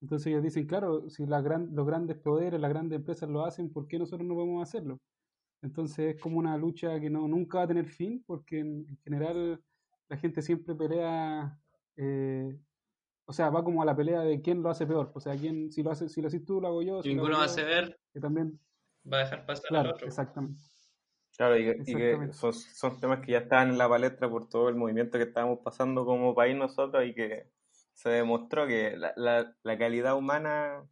[0.00, 3.72] Entonces ellos dicen, claro, si la gran, los grandes poderes, las grandes empresas lo hacen,
[3.72, 5.00] ¿por qué nosotros no podemos hacerlo?
[5.62, 9.62] Entonces es como una lucha que no, nunca va a tener fin, porque en, general
[10.08, 11.58] la gente siempre pelea,
[11.96, 12.58] eh,
[13.26, 15.10] o sea, va como a la pelea de quién lo hace peor.
[15.14, 17.02] O sea, quién, si lo hace, si lo haces tú, lo hago yo.
[17.02, 18.60] Si ninguno va a ceder, que también
[19.10, 20.06] va a dejar pasar claro, al otro.
[20.06, 20.62] Exactamente.
[21.36, 24.68] Claro, y, y que son, son temas que ya estaban en la palestra por todo
[24.68, 27.50] el movimiento que estábamos pasando como país nosotros y que
[27.92, 30.84] se demostró que la, la, la calidad humana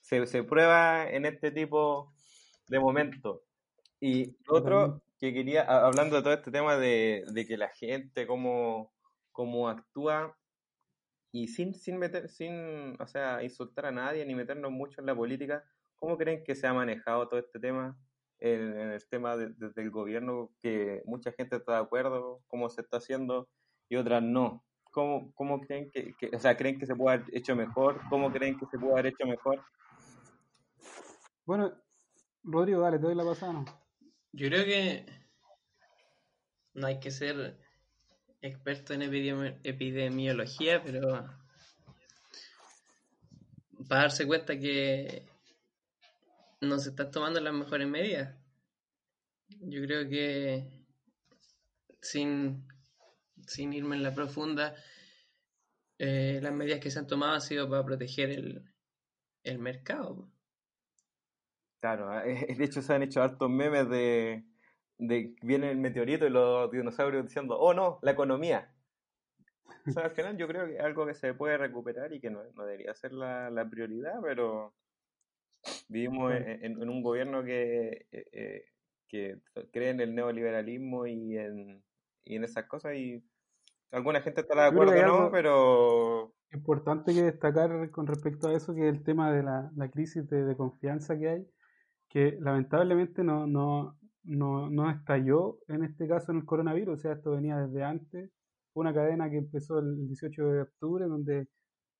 [0.00, 2.12] se, se prueba en este tipo
[2.68, 3.40] de momentos.
[4.00, 8.26] Y lo otro que quería, hablando de todo este tema de, de que la gente,
[8.26, 8.92] cómo,
[9.32, 10.36] cómo actúa,
[11.32, 15.14] y sin, sin meter, sin, o sea, insultar a nadie ni meternos mucho en la
[15.14, 15.64] política,
[15.96, 17.96] ¿cómo creen que se ha manejado todo este tema?
[18.40, 22.68] En, en el tema de- desde el gobierno, que mucha gente está de acuerdo, cómo
[22.70, 23.48] se está haciendo,
[23.88, 24.64] y otras no.
[24.92, 28.00] ¿Cómo, cómo creen que, que- o sea, creen que se puede haber hecho mejor?
[28.08, 29.62] ¿Cómo creen que se puede haber hecho mejor?
[31.44, 31.72] Bueno,
[32.44, 33.64] Rodrigo, dale, te doy la pasada.
[34.32, 35.06] Yo creo que
[36.74, 37.58] no hay que ser
[38.40, 41.28] experto en epidemi- epidemiología, pero
[43.88, 45.26] para darse cuenta que
[46.60, 48.36] no se están tomando las mejores medidas.
[49.60, 50.68] Yo creo que
[52.00, 52.66] sin,
[53.46, 54.74] sin irme en la profunda,
[55.98, 58.62] eh, las medidas que se han tomado han sido para proteger el,
[59.42, 60.28] el mercado.
[61.80, 64.44] Claro, eh, de hecho se han hecho hartos memes de,
[64.98, 68.74] de viene el meteorito y los dinosaurios diciendo, oh no, la economía.
[69.86, 72.30] O sea, al final yo creo que es algo que se puede recuperar y que
[72.30, 74.74] no, no debería ser la, la prioridad, pero
[75.88, 78.64] vivimos en, en- un gobierno que, eh, eh,
[79.08, 79.40] que
[79.72, 81.84] cree en el neoliberalismo y en,
[82.24, 83.24] y en esas cosas y
[83.90, 88.74] alguna gente estará de acuerdo o no, pero Importante que destacar con respecto a eso,
[88.74, 91.46] que es el tema de la, la crisis de, de confianza que hay,
[92.08, 93.97] que lamentablemente no, no,
[94.28, 98.30] no, no estalló en este caso en el coronavirus, o sea, esto venía desde antes.
[98.72, 101.48] Fue una cadena que empezó el 18 de octubre, donde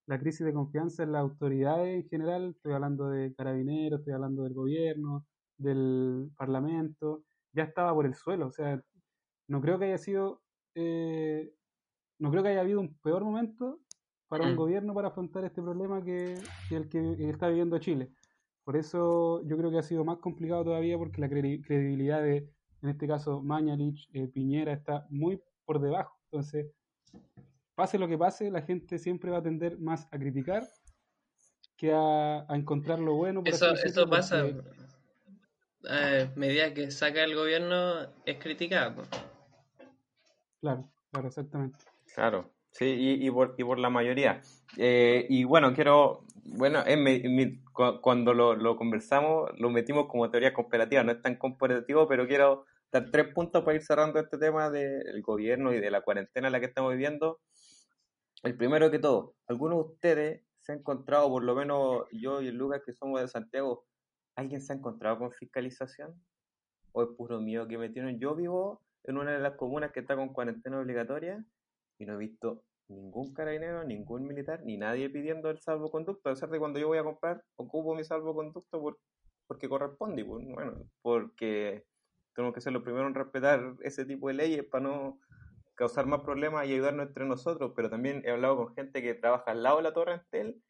[0.07, 4.45] la crisis de confianza en las autoridades en general, estoy hablando de carabineros, estoy hablando
[4.45, 5.27] del gobierno,
[5.59, 8.83] del parlamento, ya estaba por el suelo, o sea,
[9.49, 10.43] no creo que haya sido,
[10.75, 11.53] eh,
[12.21, 13.81] no creo que haya habido un peor momento
[14.29, 14.57] para un Mm.
[14.57, 16.35] gobierno para afrontar este problema que,
[16.69, 18.13] que el que está viviendo Chile.
[18.69, 22.53] Por eso yo creo que ha sido más complicado todavía porque la credi- credibilidad de,
[22.83, 26.21] en este caso, Mañalich, eh, Piñera, está muy por debajo.
[26.25, 26.67] Entonces,
[27.75, 30.69] pase lo que pase, la gente siempre va a tender más a criticar
[31.79, 33.43] que a, a encontrar lo bueno.
[33.43, 34.45] por Eso, eso pasa.
[35.89, 38.97] A medida que saca el gobierno es criticado.
[38.97, 39.03] po.
[40.61, 41.79] Claro, claro, exactamente.
[42.15, 44.41] Claro, sí, y, por, la mayoría.
[44.77, 46.85] Eh, y bueno, quiero, bueno,
[48.01, 53.11] cuando lo, conversamos, lo metimos como teoría conspirativa, no es tan conspirativo, pero quiero dar
[53.11, 56.61] tres puntos para ir cerrando este tema del gobierno y de la cuarentena en la
[56.61, 57.41] que estamos viviendo.
[58.43, 62.49] El primero que todo, ¿algunos de ustedes se han encontrado, por lo menos yo y
[62.49, 63.87] el Lucas que somos de Santiago,
[64.37, 66.15] ¿alguien se ha encontrado con fiscalización?
[66.93, 68.19] ¿O es puro miedo que metieron?
[68.19, 71.45] Yo vivo en una de las comunas que está con cuarentena obligatoria
[71.99, 76.31] y no he visto ningún carabinero, ningún militar, ni nadie pidiendo el salvoconducto.
[76.31, 78.99] A pesar de cuando yo voy a comprar, ocupo mi salvoconducto por,
[79.47, 80.23] porque corresponde.
[80.23, 81.85] y pues, bueno, porque
[82.35, 85.19] tenemos que ser los primeros en respetar ese tipo de leyes para no
[85.75, 87.73] causar más problemas y ayudarnos entre nosotros.
[87.77, 90.63] Pero también he hablado con gente que trabaja al lado de la Torre Antel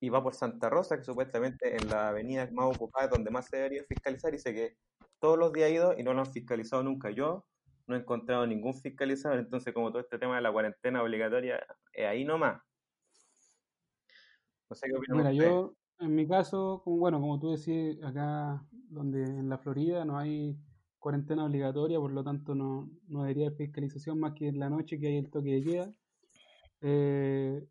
[0.00, 3.46] y va por Santa Rosa, que supuestamente en la avenida más ocupada es donde más
[3.46, 4.76] se debería fiscalizar, y dice que
[5.20, 7.10] todos los días ha ido y no lo han fiscalizado nunca.
[7.10, 7.44] Yo
[7.88, 11.58] no he encontrado ningún fiscalizador, entonces como todo este tema de la cuarentena obligatoria,
[11.92, 12.62] es ahí nomás.
[14.68, 15.50] No sé qué opinan Mira, ustedes.
[15.50, 20.18] yo, en mi caso, como, bueno, como tú decías, acá donde en la Florida no
[20.18, 20.58] hay
[20.98, 25.00] cuarentena obligatoria, por lo tanto no, no debería haber fiscalización más que en la noche
[25.00, 25.94] que hay el toque de queda.
[26.82, 27.66] Eh,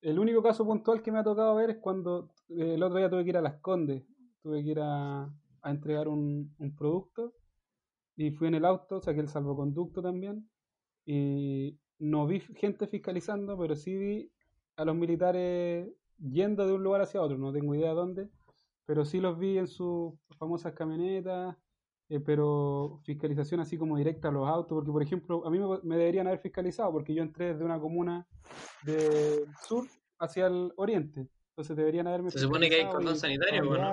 [0.00, 3.10] el único caso puntual que me ha tocado ver es cuando eh, el otro día
[3.10, 4.02] tuve que ir a Las Condes,
[4.42, 7.34] tuve que ir a, a entregar un, un producto
[8.16, 10.48] y fui en el auto, saqué el salvoconducto también
[11.04, 14.32] y no vi gente fiscalizando, pero sí vi
[14.76, 18.28] a los militares yendo de un lugar hacia otro, no tengo idea dónde,
[18.86, 21.56] pero sí los vi en sus famosas camionetas,
[22.08, 25.78] eh, pero fiscalización así como directa a los autos, porque por ejemplo a mí me,
[25.82, 28.26] me deberían haber fiscalizado porque yo entré desde una comuna
[28.84, 29.86] del sur
[30.18, 33.92] hacia el oriente Entonces deberían haberme Se supone que hay cordón sanitario, ¿no?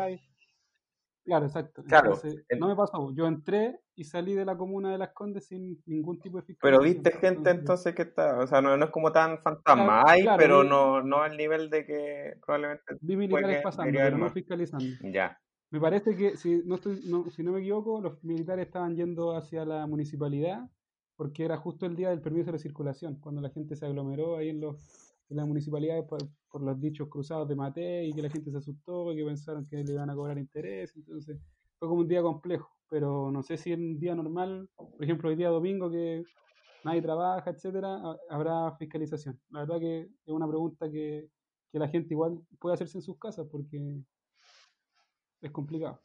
[1.30, 1.84] Claro, exacto.
[1.84, 3.14] Claro, Entonces, el- no me pasó.
[3.14, 6.80] Yo entré y salí de la comuna de Las Condes sin ningún tipo de Pero
[6.80, 7.04] fiscalización.
[7.04, 10.40] viste gente entonces que está, o sea, no, no es como tan fantasma, hay, claro,
[10.42, 14.88] pero vi- no, no al nivel de que probablemente Vi militares pasando, pero no fiscalizando.
[15.14, 15.40] Ya,
[15.70, 19.38] Me parece que, si no, estoy, no, si no me equivoco, los militares estaban yendo
[19.38, 20.68] hacia la municipalidad
[21.16, 24.50] porque era justo el día del permiso de circulación, cuando la gente se aglomeró ahí
[24.50, 28.30] en, los, en las municipalidades por, por los dichos cruzados de Mate y que la
[28.30, 30.96] gente se asustó y que pensaron que le iban a cobrar interés.
[30.96, 31.38] Entonces
[31.78, 35.30] fue como un día complejo, pero no sé si en un día normal, por ejemplo,
[35.30, 36.24] hoy día domingo que
[36.84, 39.40] nadie trabaja, etcétera, ha- habrá fiscalización.
[39.52, 41.30] La verdad que es una pregunta que,
[41.72, 44.02] que la gente igual puede hacerse en sus casas porque
[45.42, 46.00] es complicado.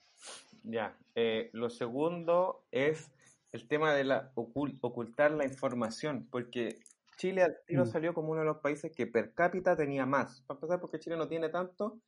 [0.63, 0.97] ya.
[1.15, 3.11] Eh, lo segundo es
[3.53, 6.81] el tema de la ocul- ocultar la información, porque
[7.17, 7.87] Chile al tiro Mm.
[7.87, 10.43] salió como uno de los países que per cápita tenía más.
[10.43, 12.01] Para empezar, porque Chile no tiene tanto,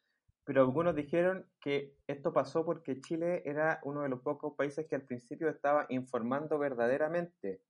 [0.44, 4.96] pero algunos dijeron que esto pasó porque Chile era uno de los pocos países que
[4.96, 7.62] al principio estaba informando verdaderamente.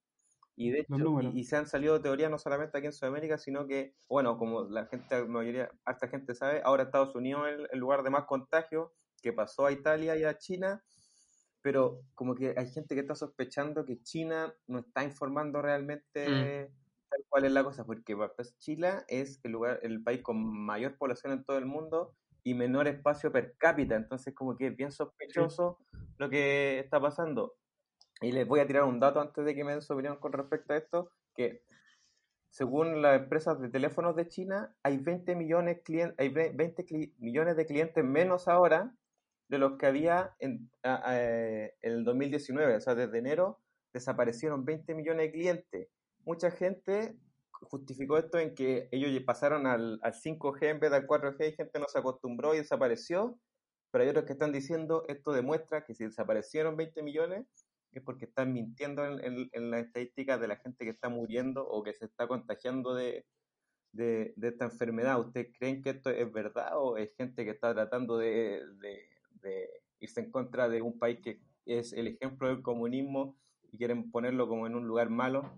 [0.57, 3.66] Y de hecho, y, y se han salido teorías no solamente aquí en Sudamérica, sino
[3.66, 7.68] que, bueno, como la gente, la mayoría, harta gente sabe, ahora Estados Unidos es el,
[7.72, 10.83] el lugar de más contagio, que pasó a Italia y a China,
[11.62, 16.72] pero como que hay gente que está sospechando que China no está informando realmente
[17.09, 20.97] tal cual es la cosa, porque pues, Chile es el lugar, el país con mayor
[20.99, 24.92] población en todo el mundo y menor espacio per cápita, entonces como que es bien
[24.92, 25.79] sospechoso
[26.19, 27.55] lo que está pasando.
[28.21, 30.33] Y les voy a tirar un dato antes de que me den su opinión con
[30.33, 31.62] respecto a esto, que
[32.51, 37.12] según las empresas de teléfonos de China, hay 20 millones, clien- hay ve- 20 cli-
[37.19, 38.95] millones de clientes menos ahora
[39.49, 42.77] de los que había en a- a- eh, en el 2019.
[42.77, 43.61] O sea, desde enero
[43.92, 45.88] desaparecieron 20 millones de clientes.
[46.27, 47.17] Mucha gente
[47.53, 51.79] justificó esto en que ellos pasaron al, al 5G en vez del 4G y gente
[51.79, 53.39] no se acostumbró y desapareció.
[53.93, 57.47] Pero hay otros que están diciendo esto demuestra que si desaparecieron 20 millones
[57.93, 61.67] es porque están mintiendo en, en- en las estadísticas de la gente que está muriendo
[61.67, 63.25] o que se está contagiando de,
[63.95, 65.21] esta enfermedad.
[65.21, 68.62] ¿Ustedes creen que esto es verdad o es gente que está tratando de
[70.01, 73.37] irse en contra de un país que es el ejemplo del comunismo
[73.73, 75.51] y quieren ponerlo como en un lugar malo?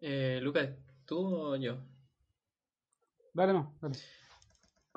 [0.00, 0.70] Eh, Lucas,
[1.04, 1.78] ¿tú o yo?
[3.34, 3.96] Dale, no, dale.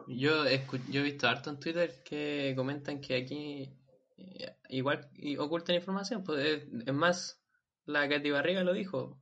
[0.08, 0.46] Yo
[0.89, 3.70] yo he visto harto en Twitter que comentan que aquí
[4.18, 6.24] eh, igual y ocultan información.
[6.24, 7.42] Pues es, es más,
[7.86, 9.20] la Katy Barriga lo dijo.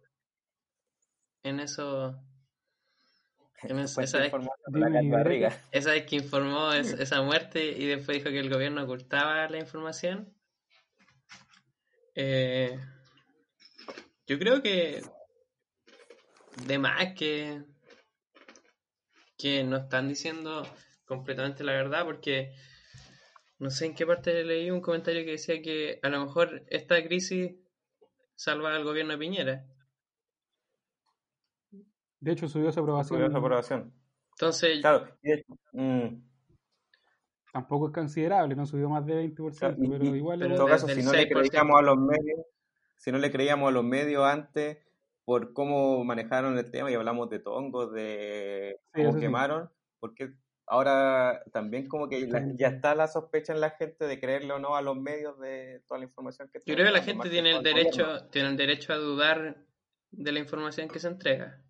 [1.43, 2.19] En eso.
[3.63, 4.31] en es- esa, vez,
[4.71, 4.89] la
[5.71, 9.57] esa vez que informó es- esa muerte y después dijo que el gobierno ocultaba la
[9.59, 10.33] información.
[12.15, 12.79] Eh,
[14.27, 15.01] yo creo que.
[16.67, 17.63] De más que.
[19.37, 20.63] que no están diciendo
[21.05, 22.53] completamente la verdad porque
[23.57, 27.03] no sé en qué parte leí un comentario que decía que a lo mejor esta
[27.03, 27.53] crisis
[28.35, 29.65] salva al gobierno de Piñera.
[32.19, 33.17] De hecho, subió su aprobación.
[33.19, 33.93] Subió su aprobación.
[34.33, 36.31] Entonces, Claro, de hecho, mm,
[37.51, 40.67] Tampoco es considerable, no subió más de 20%, Claro, y- pero igual pero En todo
[40.69, 41.49] caso, si no le 6%.
[41.49, 42.45] creíamos a los medios,
[42.95, 44.77] si no le creíamos a los medios antes
[45.25, 49.19] por cómo manejaron el tema y hablamos de tongos, de cómo sí.
[49.19, 50.33] quemaron, porque
[50.65, 54.59] ahora también como que la- ya está la sospecha en la gente de creerle o
[54.59, 57.51] no a los medios de toda la información que yo creo que la gente tiene
[57.51, 57.81] el gobierno.
[57.81, 59.65] derecho, tiene el derecho a dudar
[60.11, 61.63] de la información que se entrega.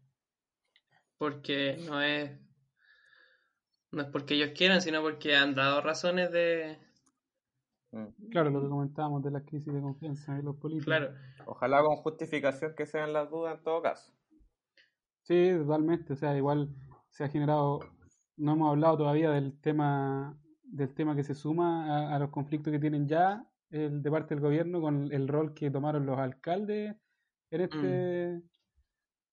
[1.17, 2.31] Porque no es
[3.91, 6.77] no es porque ellos quieran, sino porque han dado razones de.
[8.29, 10.85] Claro, lo que comentábamos de la crisis de confianza de los políticos.
[10.85, 11.13] claro,
[11.45, 14.13] Ojalá con justificación que sean las dudas en todo caso.
[15.23, 16.13] Sí, totalmente.
[16.13, 16.69] O sea, igual
[17.09, 17.79] se ha generado,
[18.37, 22.71] no hemos hablado todavía del tema, del tema que se suma a, a los conflictos
[22.71, 26.95] que tienen ya el, de parte del gobierno con el rol que tomaron los alcaldes
[27.51, 28.41] en este,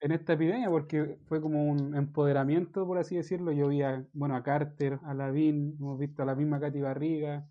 [0.01, 3.53] en esta epidemia, porque fue como un empoderamiento, por así decirlo.
[3.53, 7.49] Yo vi a, bueno, a Carter, a Lavín, hemos visto a la misma Katy Barriga,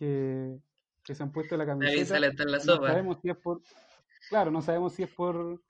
[0.00, 0.58] que,
[1.04, 2.06] que se han puesto la ahí camiseta.
[2.06, 2.86] sale hasta en la No sopa.
[2.88, 3.60] sabemos si es por,
[4.30, 5.62] claro, no sabemos si es por,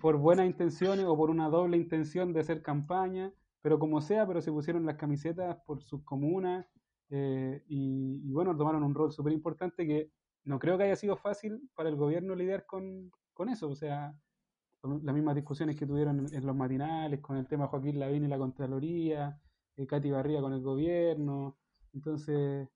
[0.00, 3.32] por buenas intenciones o por una doble intención de hacer campaña,
[3.62, 6.66] pero como sea, pero se pusieron las camisetas por sus comunas
[7.10, 10.10] eh, y, y bueno, tomaron un rol súper importante que
[10.44, 14.14] no creo que haya sido fácil para el gobierno lidiar con, con eso, o sea,
[14.82, 18.28] las mismas discusiones que tuvieron en, en los matinales con el tema Joaquín Lavín y
[18.28, 19.40] la Contraloría,
[19.76, 21.58] eh, Katy Barriga con el gobierno,
[21.94, 22.68] entonces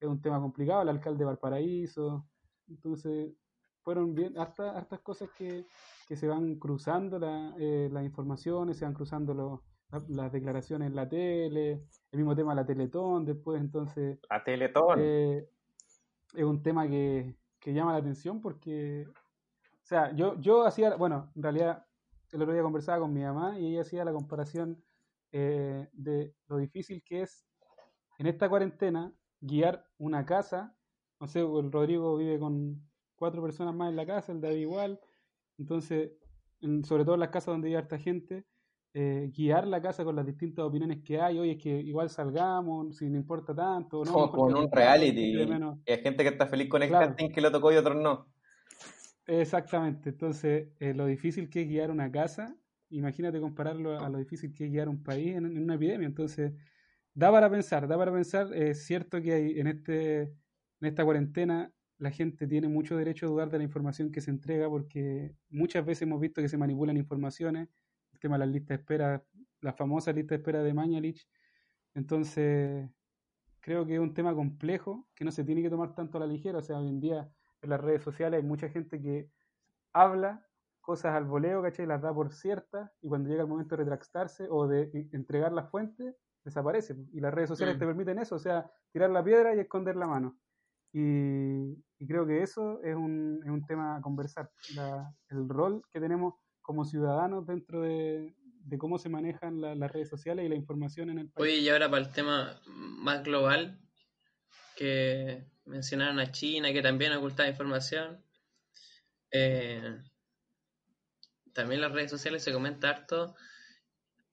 [0.00, 2.26] es un tema complicado, el alcalde de Valparaíso,
[2.68, 3.32] entonces
[3.82, 5.66] fueron bien, hartas, hartas cosas que,
[6.06, 10.88] que se van cruzando la, eh, las informaciones, se van cruzando los, la- las declaraciones
[10.88, 15.00] en la tele, el mismo tema de la Teletón después, entonces A Teletón.
[15.00, 15.48] eh,
[16.34, 21.30] es un tema que, que llama la atención porque, o sea, yo, yo hacía, bueno,
[21.34, 21.84] en realidad
[22.32, 24.82] el otro día conversaba con mi mamá y ella hacía la comparación
[25.32, 27.44] eh, de lo difícil que es
[28.18, 30.76] en esta cuarentena guiar una casa,
[31.20, 35.00] no sé, el Rodrigo vive con cuatro personas más en la casa, el David igual,
[35.58, 36.12] entonces,
[36.60, 38.46] en- sobre todo en las casas donde hay harta gente,
[38.94, 42.96] eh, guiar la casa con las distintas opiniones que hay, oye, es que igual salgamos,
[42.96, 45.20] si no importa tanto, no, Como con un reality.
[45.86, 47.10] Y hay gente que está feliz con el Claro.
[47.10, 48.26] casting que lo tocó y otros no.
[49.26, 52.56] Exactamente, entonces eh, lo difícil que es guiar una casa,
[52.88, 56.52] imagínate compararlo a lo difícil que es guiar un país en, en una epidemia, entonces
[57.20, 61.70] da para pensar, da para pensar, es cierto que hay en este en esta cuarentena
[61.98, 65.84] la gente tiene mucho derecho a dudar de la información que se entrega porque muchas
[65.84, 67.68] veces hemos visto que se manipulan informaciones,
[68.14, 69.22] el tema de las listas de espera,
[69.60, 71.28] la famosa lista de espera de Mañalich,
[71.92, 72.88] entonces
[73.60, 76.26] creo que es un tema complejo que no se tiene que tomar tanto a la
[76.26, 79.28] ligera, o sea, hoy en día en las redes sociales hay mucha gente que
[79.92, 80.46] habla
[80.80, 81.84] cosas al voleo, ¿cachai?
[81.84, 85.68] Las da por ciertas y cuando llega el momento de retractarse o de entregar las
[85.68, 86.96] fuentes, desaparece.
[87.12, 87.78] Y las redes sociales Mm.
[87.78, 90.38] te permiten eso, o sea, tirar la piedra y esconder la mano.
[90.92, 95.82] Y, y creo que eso es un, es un tema a conversar, la- el rol
[95.92, 98.34] que tenemos como ciudadanos dentro de,
[98.64, 101.48] de cómo se manejan la- las redes sociales y la información en el país.
[101.48, 103.80] Oye, y ahora para el tema más global,
[104.74, 108.24] que mencionaron a China, que también ocultaba información.
[109.32, 109.96] eh,
[111.52, 113.34] también en las redes sociales se comenta harto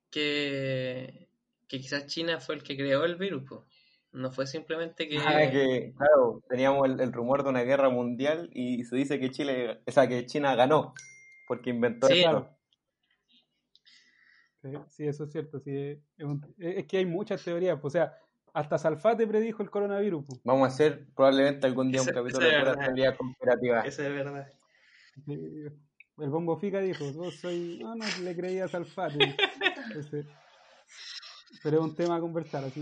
[0.09, 1.26] que,
[1.67, 3.43] que quizás China fue el que creó el virus.
[3.47, 3.65] po.
[4.13, 5.17] No fue simplemente que...
[5.19, 9.29] Ah, que, claro, teníamos el, el rumor de una guerra mundial y se dice que
[9.31, 10.93] Chile, o sea, que China ganó
[11.47, 12.19] porque inventó Sí.
[12.21, 12.49] esto.
[14.61, 15.59] Sí, sí, eso es cierto.
[15.59, 15.71] Sí,
[16.17, 17.79] es, un- es que hay muchas teorías.
[17.79, 18.17] pues, O sea,
[18.53, 20.25] hasta Salfate predijo el coronavirus.
[20.25, 20.41] pues.
[20.43, 22.85] Vamos a hacer probablemente algún día un Ese- capítulo ese de es pura verdad.
[22.85, 23.81] teoría conspirativa.
[23.81, 24.47] Eso es verdad.
[25.27, 27.79] El bombo fica dijo, vos soy...
[27.81, 29.19] No, no, le creía a Salfate.
[29.87, 30.25] Entonces,
[31.69, 32.79] pero es un tema a conversar, así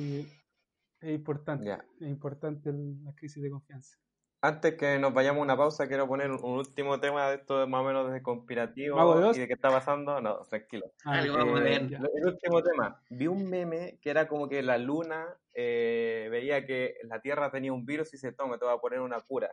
[1.01, 1.65] que es importante.
[1.65, 1.83] Ya.
[1.99, 3.97] Es importante el- la crisis de confianza.
[4.41, 7.81] Antes que nos vayamos a una pausa, quiero poner un último tema de esto más
[7.81, 10.21] o menos de conspirativo y de qué está pasando.
[10.21, 10.85] No, tranquilo.
[11.03, 11.99] Ah, Algo vamos a Eh, ver.
[12.13, 13.01] el último tema.
[13.09, 15.25] Vi un meme que era como que la luna
[15.57, 18.99] eh, veía que la Tierra tenía un virus y se toma, te va a poner
[18.99, 19.49] una cura.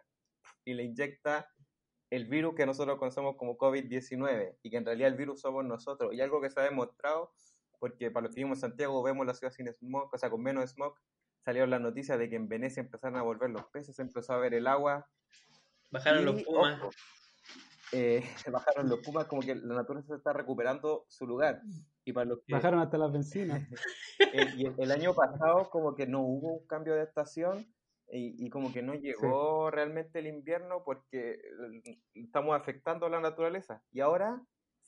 [0.66, 1.48] Y le inyecta
[2.10, 6.12] el virus que nosotros conocemos como COVID-19 y que en realidad el virus somos nosotros.
[6.12, 7.32] Y algo que se ha demostrado,
[7.82, 10.40] porque para los que vivimos en Santiago vemos la ciudad sin smog, o sea, con
[10.40, 10.94] menos smog,
[11.44, 14.38] salieron las noticias de que en Venecia empezaron a volver los peces, se empezó a
[14.38, 15.08] ver el agua,
[15.90, 16.80] Bajaron y, los pumas.
[16.80, 16.90] ojo,
[17.90, 18.22] eh,
[18.52, 21.60] bajaron los pumas, como que la naturaleza está recuperando su lugar.
[22.04, 23.68] Y para los que, Bajaron hasta las bencinas.
[24.32, 27.66] eh, y el, el año pasado como que no hubo un cambio de estación
[28.12, 33.18] y, y como que no llegó realmente el invierno porque eh, estamos afectando a la
[33.18, 33.82] naturaleza.
[33.90, 34.40] Y ahora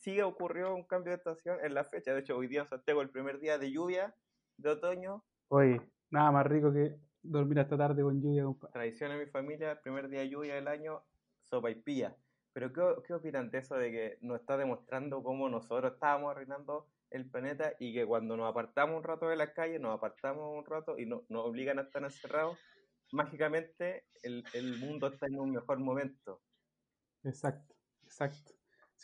[0.05, 2.13] sí ocurrió un cambio de estación en la fecha.
[2.13, 4.15] De hecho, hoy día en Santiago el primer día de lluvia
[4.59, 5.25] de otoño.
[5.49, 5.81] Oye,
[6.11, 8.73] nada más rico que dormir hasta tarde con lluvia, compadre.
[8.75, 11.03] Tradición en mi familia, el primer día de lluvia del año,
[11.49, 12.15] sopa y pilla.
[12.53, 16.87] Pero ¿qué, qué opinan de eso de que nos está demostrando cómo nosotros estábamos arruinando
[17.11, 20.67] el planeta y que cuando nos apartamos un rato de las calles, nos apartamos un
[20.67, 22.59] rato y no, nos obligan a estar encerrados,
[23.13, 26.43] mágicamente el, el mundo está en un mejor momento?
[27.23, 28.54] Exacto, exacto.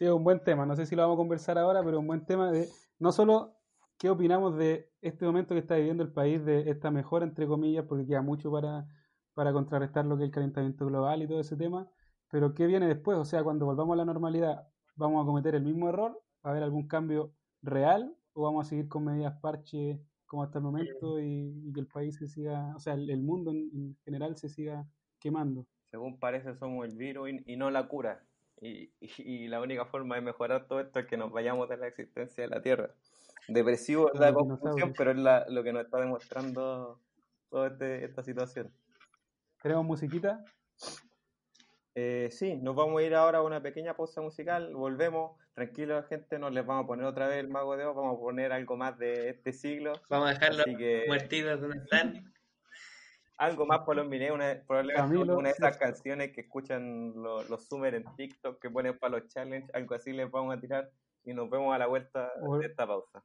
[0.01, 0.65] Sí, es un buen tema.
[0.65, 3.59] No sé si lo vamos a conversar ahora, pero un buen tema de no solo
[3.99, 7.85] qué opinamos de este momento que está viviendo el país, de esta mejora, entre comillas,
[7.85, 8.89] porque queda mucho para,
[9.35, 11.87] para contrarrestar lo que es el calentamiento global y todo ese tema,
[12.31, 15.65] pero qué viene después, o sea, cuando volvamos a la normalidad, ¿vamos a cometer el
[15.65, 16.13] mismo error?
[16.43, 20.61] ¿Va a haber algún cambio real o vamos a seguir con medidas parche como hasta
[20.61, 23.97] el momento y, y que el país se siga, o sea, el, mundo en, en
[24.03, 24.89] general se siga
[25.19, 25.67] quemando?
[25.91, 28.27] Según parece, somos el virus y no la cura.
[28.61, 31.77] Y, y- y la única forma de mejorar todo esto es que nos vayamos de
[31.79, 32.91] la existencia de la Tierra.
[33.49, 37.01] Depresivo es la conclusión, pero es la- lo que nos está demostrando
[37.49, 38.71] toda este- esta situación.
[39.63, 40.45] ¿Tenemos musiquita?
[41.95, 46.39] Eh, sí, nos vamos a ir ahora a una pequeña pausa musical, volvemos, tranquilos gente,
[46.39, 48.77] no les vamos a poner otra vez el Mago de Oz, vamos a poner algo
[48.77, 52.33] más de este siglo, Vamos a dejarlos así que muertitos donde están.
[53.41, 57.49] Algo más por los mineros, una, probablemente Camilo, una de esas canciones que escuchan los,
[57.49, 60.91] los Summer en TikTok, que ponen para los challenges, algo así les vamos a tirar
[61.25, 62.31] y nos vemos a la vuelta
[62.61, 63.25] de esta pausa.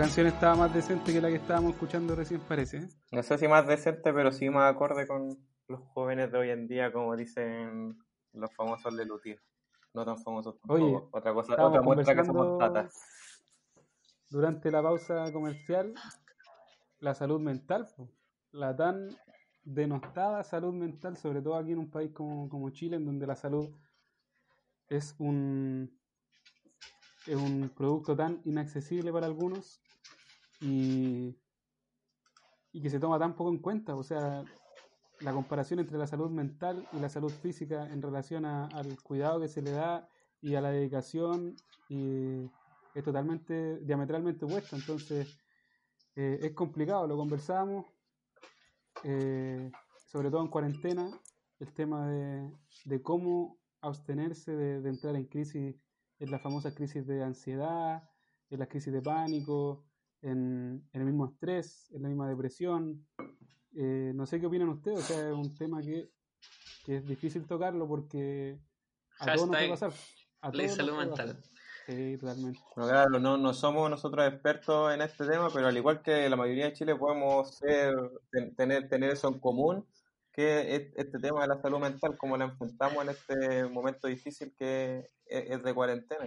[0.00, 2.78] Canción estaba más decente que la que estábamos escuchando recién, parece.
[2.78, 2.88] ¿eh?
[3.12, 5.36] No sé si más decente, pero sí más acorde con
[5.68, 7.98] los jóvenes de hoy en día, como dicen
[8.32, 9.42] los famosos de Lutir.
[9.92, 10.82] No tan famosos tampoco.
[10.82, 12.94] Oye, otra cosa, otra muestra que somos tatas.
[14.30, 15.92] Durante la pausa comercial,
[17.00, 17.86] la salud mental,
[18.52, 19.10] la tan
[19.64, 23.36] denostada salud mental, sobre todo aquí en un país como, como Chile, en donde la
[23.36, 23.68] salud
[24.88, 25.94] es un,
[27.26, 29.82] es un producto tan inaccesible para algunos
[30.60, 31.36] y,
[32.72, 33.94] y que se toma tan poco en cuenta.
[33.96, 34.44] O sea,
[35.20, 39.40] la comparación entre la salud mental y la salud física en relación a- al cuidado
[39.40, 40.08] que se le da
[40.40, 41.54] y a la dedicación
[41.88, 42.50] y
[42.94, 44.76] es totalmente diametralmente opuesta.
[44.76, 45.38] Entonces,
[46.16, 47.86] eh, es complicado, lo conversábamos,
[49.04, 49.70] eh,
[50.06, 51.10] sobre todo en cuarentena,
[51.58, 52.50] el tema de,
[52.84, 55.76] de cómo abstenerse de, de entrar en crisis,
[56.18, 58.08] en la famosa crisis de ansiedad,
[58.50, 59.84] en la crisis de pánico,
[60.22, 63.06] en, en el mismo estrés, en la misma depresión.
[63.76, 66.10] Eh, no sé qué opinan ustedes, o sea, es un tema que,
[66.84, 68.58] que es difícil tocarlo porque
[69.20, 70.16] a todos nos puede Hashtag pasar.
[70.42, 71.36] A Ley salud mental.
[71.86, 72.60] Sí, totalmente.
[72.76, 76.36] No, claro, no, no somos nosotros expertos en este tema, pero al igual que la
[76.36, 77.94] mayoría de Chile podemos ser,
[78.30, 79.86] ten- tener, tener eso en común,
[80.32, 84.54] que es este tema de la salud mental, como la enfrentamos en este momento difícil
[84.56, 86.26] que es, es de cuarentena.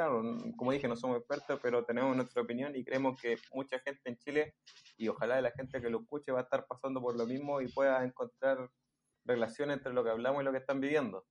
[0.00, 0.22] Claro,
[0.56, 4.16] como dije, no somos expertos, pero tenemos nuestra opinión y creemos que mucha gente en
[4.16, 4.54] Chile,
[4.96, 7.68] y ojalá la gente que lo escuche, va a estar pasando por lo mismo y
[7.68, 8.70] pueda encontrar
[9.26, 11.26] relación entre lo que hablamos y lo que están viviendo.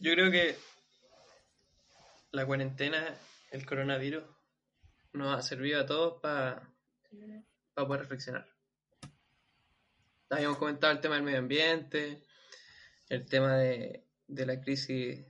[0.00, 0.56] Yo creo que
[2.32, 3.16] la cuarentena,
[3.52, 4.24] el coronavirus,
[5.12, 6.74] nos ha servido a todos para
[7.76, 8.48] poder reflexionar.
[10.28, 12.24] Habíamos comentado el tema del medio ambiente,
[13.08, 15.24] el tema de, de la crisis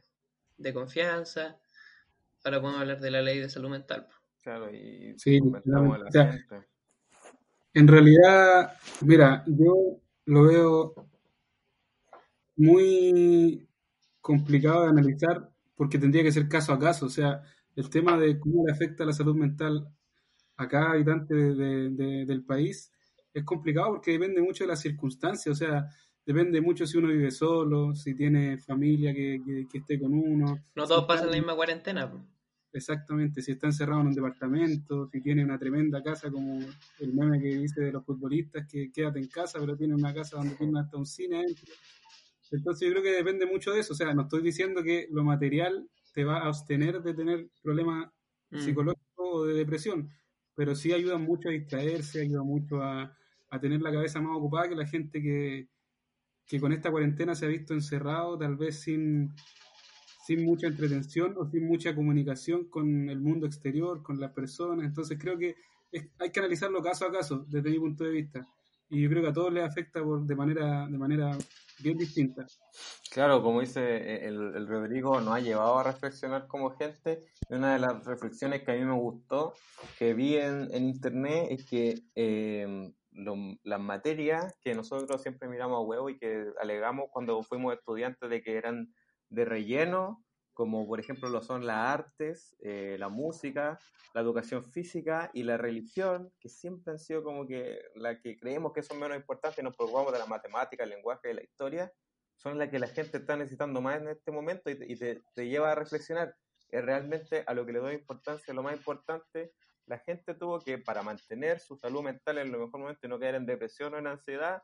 [0.58, 1.60] de confianza.
[2.44, 4.08] Ahora podemos hablar de la ley de salud mental.
[4.42, 6.66] Claro, y Sí, la o sea, gente.
[7.74, 8.72] En realidad,
[9.02, 10.94] mira, yo lo veo
[12.56, 13.68] muy
[14.20, 17.06] complicado de analizar porque tendría que ser caso a caso.
[17.06, 17.42] O sea,
[17.76, 19.88] el tema de cómo le afecta la salud mental
[20.56, 22.92] a cada habitante de- de- de- del país
[23.34, 25.52] es complicado porque depende mucho de las circunstancias.
[25.54, 25.88] O sea,
[26.26, 30.58] depende mucho si uno vive solo, si tiene familia que, que- que esté con uno.
[30.74, 32.10] No todos pasan la misma cuarentena.
[32.72, 36.58] Exactamente, si está encerrado en un departamento, si tiene una tremenda casa como
[36.98, 40.38] el meme que dice de los futbolistas que quédate en casa, pero tiene una casa
[40.38, 41.72] donde tiene hasta un cine adentro.
[42.50, 45.22] Entonces yo creo que depende mucho de eso, o sea, no estoy diciendo que lo
[45.24, 48.10] material te va a abstener de tener problemas
[48.50, 48.58] Mm.
[48.60, 50.10] psicológicos o de depresión,
[50.54, 53.16] pero sí ayuda mucho a distraerse, ayuda mucho a,
[53.50, 55.66] a tener la cabeza más ocupada que la gente que,
[56.46, 59.34] que con esta cuarentena se ha visto encerrado, tal vez sin,
[60.26, 64.86] sin mucha entretención o sin mucha comunicación con el mundo exterior, con las personas.
[64.86, 65.54] Entonces creo que
[66.18, 68.46] hay que analizarlo caso a caso, desde mi punto de vista.
[68.90, 71.36] Y creo que a todos les afecta de, manera, de manera
[71.80, 72.46] bien distinta.
[73.10, 77.24] Claro, como dice eh, el, el Rodrigo, nos ha llevado a reflexionar como gente.
[77.48, 79.54] Y una de las reflexiones que a mí me gustó,
[79.98, 82.92] que vi en, en internet, es que eh,
[83.74, 88.40] las materias que nosotros siempre miramos a huevo y que alegamos cuando fuimos estudiantes de
[88.40, 88.94] que eran
[89.28, 93.78] de relleno, como por ejemplo lo son las artes, eh, la música,
[94.14, 98.72] la educación física y la religión, que siempre han sido como que la que creemos
[98.72, 101.92] que son menos importantes nos preocupamos de la matemática, el lenguaje y la historia
[102.36, 105.72] son las que la gente está necesitando más en este momento y te- te lleva
[105.72, 106.36] a reflexionar.
[106.68, 109.52] Es realmente a lo que le doy importancia, lo más importante,
[109.86, 113.18] la gente tuvo que, para mantener su salud mental en lo mejor momento y no
[113.18, 114.62] caer en depresión o en ansiedad,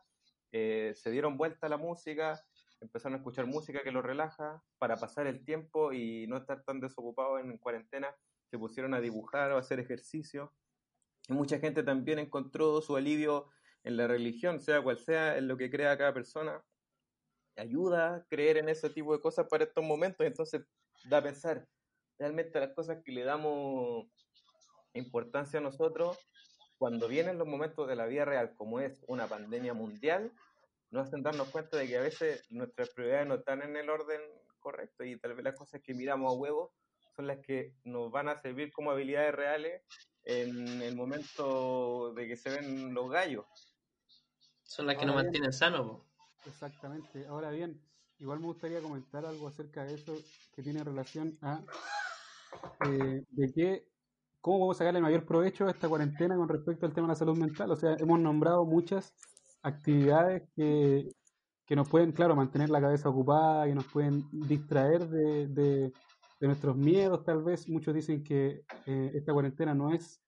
[0.53, 2.41] eh, se dieron vuelta a la música,
[2.81, 6.81] empezaron a escuchar música que los relaja para pasar el tiempo y no estar tan
[6.81, 8.15] desocupados en cuarentena,
[8.51, 10.53] se pusieron a dibujar o a hacer ejercicio.
[11.29, 13.51] Y mucha gente también encontró su alivio
[13.85, 16.65] en la religión, sea cual sea, en lo que crea cada persona
[17.57, 20.27] ayuda a creer en ese tipo de cosas para estos momentos.
[20.27, 20.63] Entonces,
[21.05, 21.67] da a pensar
[22.19, 24.09] realmente las cosas que le damos
[24.95, 26.19] importancia a nosotros,
[26.79, 30.33] cuando vienen los momentos de la vida real, como es una pandemia mundial,
[30.91, 34.21] nos hacen darnos cuenta de que a veces nuestras prioridades no están en el orden
[34.59, 36.73] correcto y tal vez las cosas que miramos a huevo
[37.15, 39.83] son las que nos van a servir como habilidades reales
[40.25, 43.47] en el momento de que se ven los gallos.
[44.63, 45.27] Son las que Ahora nos bien.
[45.27, 46.03] mantienen sanos.
[46.47, 47.27] Exactamente.
[47.27, 47.81] Ahora bien,
[48.19, 50.17] igual me gustaría comentar algo acerca de eso
[50.55, 51.63] que tiene relación a
[52.87, 53.89] eh, de que
[54.41, 57.37] cómo podemos sacarle mayor provecho a esta cuarentena con respecto al tema de la salud
[57.37, 57.71] mental.
[57.71, 59.15] O sea, hemos nombrado muchas
[59.63, 61.09] actividades que,
[61.67, 65.93] que nos pueden, claro, mantener la cabeza ocupada, que nos pueden distraer de, de,
[66.41, 67.69] de nuestros miedos tal vez.
[67.69, 70.23] Muchos dicen que eh, esta cuarentena no es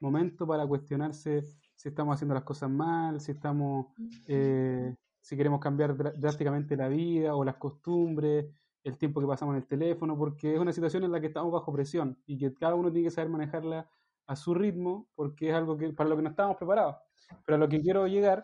[0.00, 1.42] momento para cuestionarse
[1.76, 3.86] si estamos haciendo las cosas mal, si estamos,
[4.26, 8.46] eh, si queremos cambiar drásticamente la vida o las costumbres,
[8.84, 11.52] el tiempo que pasamos en el teléfono, porque es una situación en la que estamos
[11.52, 13.88] bajo presión y que cada uno tiene que saber manejarla
[14.26, 16.96] a su ritmo, porque es algo que para lo que no estamos preparados.
[17.44, 18.42] Pero a lo que quiero llegar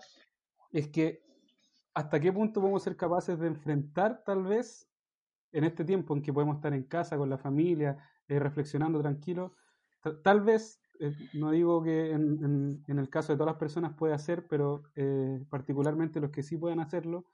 [0.72, 1.22] es que
[1.94, 4.90] hasta qué punto podemos ser capaces de enfrentar tal vez
[5.52, 7.96] en este tiempo en que podemos estar en casa con la familia,
[8.28, 9.54] eh, reflexionando tranquilo,
[10.22, 14.14] tal vez, eh, no digo que en, en, el caso de todas las personas pueda
[14.14, 17.24] hacer, pero eh, particularmente los que sí puedan hacerlo,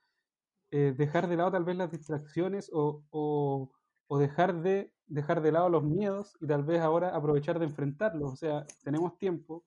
[0.72, 5.84] dejar de lado tal vez las distracciones o, o, dejar, de, dejar de lado los
[5.84, 8.32] miedos y tal vez ahora aprovechar de enfrentarlos.
[8.32, 9.64] O sea, tenemos tiempo,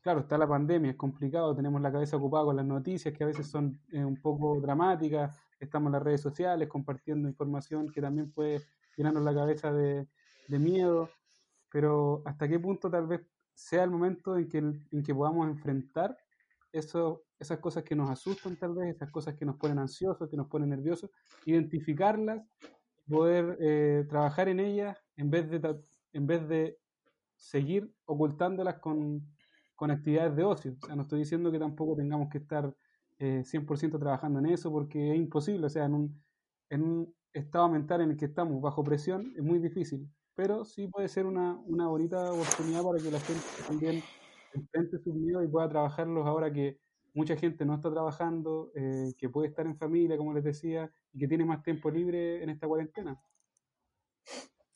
[0.00, 3.28] claro, está la pandemia, es complicado, tenemos la cabeza ocupada con las noticias que a
[3.28, 8.32] veces son eh, un poco dramáticas, estamos en las redes sociales compartiendo información que también
[8.32, 8.60] puede
[8.96, 10.08] llenarnos la cabeza de,
[10.48, 11.08] miedo,
[11.70, 13.20] pero hasta qué punto tal vez
[13.54, 16.18] sea el momento en que, en que podamos enfrentar
[16.72, 20.36] eso, esas cosas que nos asustan tal vez, esas cosas que nos ponen ansiosos, que
[20.36, 21.10] nos ponen nerviosos,
[21.46, 22.42] identificarlas,
[23.08, 25.80] poder eh, trabajar en ellas en vez de,
[26.12, 26.78] en vez de
[27.36, 29.26] seguir ocultándolas con,
[29.74, 30.76] con actividades de ocio.
[30.82, 32.72] O sea, no estoy diciendo que tampoco tengamos que estar
[33.18, 35.66] eh, 100% trabajando en eso porque es imposible.
[35.66, 36.22] O sea, en un,
[36.68, 40.06] en un estado mental en el que estamos bajo presión es muy difícil.
[40.34, 44.02] Pero sí puede ser una, una bonita oportunidad para que la gente también
[44.52, 46.78] enfrente sus miedos y pueda trabajarlos ahora que
[47.14, 51.18] mucha gente no está trabajando, eh, que puede estar en familia, como les decía, y
[51.18, 53.20] que tiene más tiempo libre en esta cuarentena.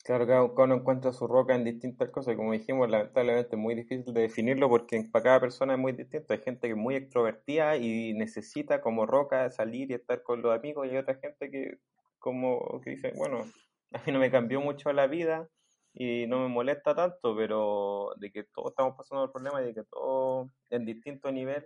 [0.03, 4.13] Claro, cada uno encuentra su roca en distintas cosas, como dijimos, lamentablemente es muy difícil
[4.13, 6.31] de definirlo porque para cada persona es muy distinto.
[6.31, 10.55] Hay gente que es muy extrovertida y necesita como roca salir y estar con los
[10.55, 11.79] amigos, y hay otra gente que
[12.19, 13.45] como que dice, bueno,
[13.93, 15.49] a mí no me cambió mucho la vida
[15.91, 19.73] y no me molesta tanto, pero de que todos estamos pasando el problema y de
[19.73, 21.65] que todos en distinto nivel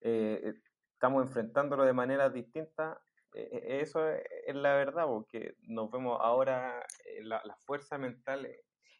[0.00, 0.54] eh,
[0.92, 3.00] estamos enfrentándolo de manera distinta
[3.36, 8.48] e, e, eso es la verdad, porque nos vemos ahora, eh, la, fuerza mental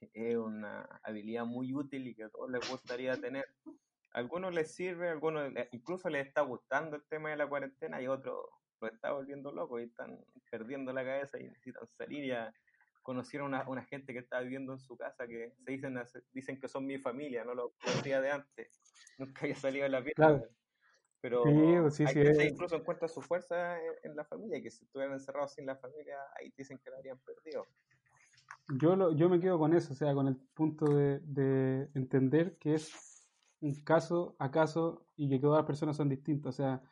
[0.13, 3.47] es una habilidad muy útil y que a todos les gustaría tener.
[4.13, 8.47] Algunos les sirve, algunos incluso les está gustando el tema de la cuarentena y otros
[8.81, 12.53] lo está volviendo loco y están perdiendo la cabeza y necesitan salir y a
[13.03, 15.99] conocer a una, una, gente que está viviendo en su casa que se dicen
[16.33, 18.69] dicen que son mi familia, no lo conocía de antes,
[19.19, 20.43] nunca había salido de la fiesta
[21.21, 25.55] pero sí, hay que incluso encuentra su fuerza en, la familia, que si estuvieran encerrados
[25.55, 27.67] sin la familia, ahí dicen que la habrían perdido.
[28.81, 32.57] Yo, lo, yo me quedo con eso, o sea, con el punto de, de entender
[32.59, 32.93] que es
[33.61, 36.55] un caso a caso y que todas las personas son distintas.
[36.55, 36.83] O sea,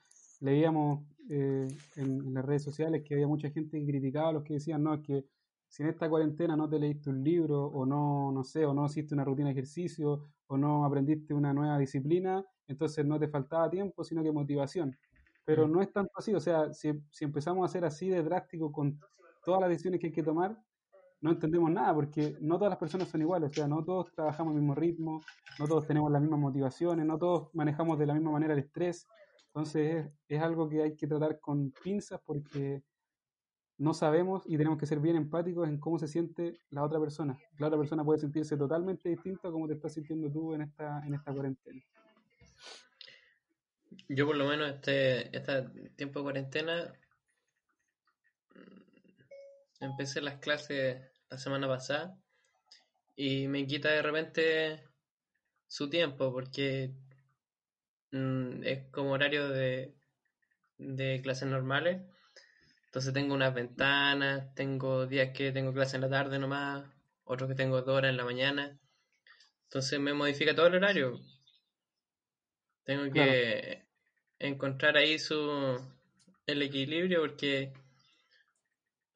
[0.41, 1.67] leíamos eh,
[1.97, 4.95] en, las redes sociales que había mucha gente que criticaba a los que decían, no,
[4.95, 5.25] es que
[5.69, 8.87] si en esta cuarentena no te leíste un libro o no, no sé, o no
[8.87, 13.71] hiciste una rutina de ejercicio o no aprendiste una nueva disciplina, entonces no te faltaba
[13.71, 14.97] tiempo, sino que motivación.
[15.45, 15.73] Pero mm.
[15.73, 18.99] no es tanto así, o sea, si, si empezamos a ser así de drástico con
[19.45, 20.57] todas las decisiones que hay que tomar,
[21.21, 24.53] no entendemos nada, porque no todas las personas son iguales, o sea, no todos trabajamos
[24.53, 25.23] al mismo ritmo,
[25.59, 29.07] no todos tenemos las mismas motivaciones, no todos manejamos de la misma manera el estrés,
[29.47, 32.83] entonces es, es algo que hay que tratar con pinzas porque
[33.79, 37.37] no sabemos y tenemos que ser bien empáticos en cómo se siente la otra persona.
[37.59, 41.05] La otra persona puede sentirse totalmente distinta a cómo te estás sintiendo tú en esta,
[41.07, 41.81] en esta cuarentena.
[44.09, 45.63] Yo por lo menos este, este
[45.97, 46.93] tiempo de cuarentena
[48.55, 51.01] mm, empecé las clases
[51.31, 52.17] la semana pasada
[53.17, 54.85] y me quita de repente
[55.69, 56.93] su tiempo porque
[58.13, 59.95] mm, es como horario de,
[60.79, 62.03] de clases normales.
[62.87, 66.85] Entonces tengo unas ventanas, tengo días que tengo clase en la tarde nomás,
[67.25, 68.79] otros que tengo dos horas en la mañana.
[69.65, 71.21] Entonces me modifica todo el horario.
[72.85, 73.87] Tengo que
[74.39, 75.81] encontrar ahí su
[76.47, 77.73] el equilibrio porque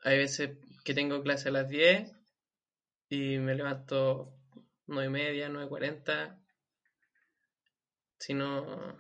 [0.02, 2.10] hay veces que tengo clase a las 10
[3.10, 4.32] y me levanto
[4.86, 6.38] 9 y media, 9.40
[8.18, 8.98] si no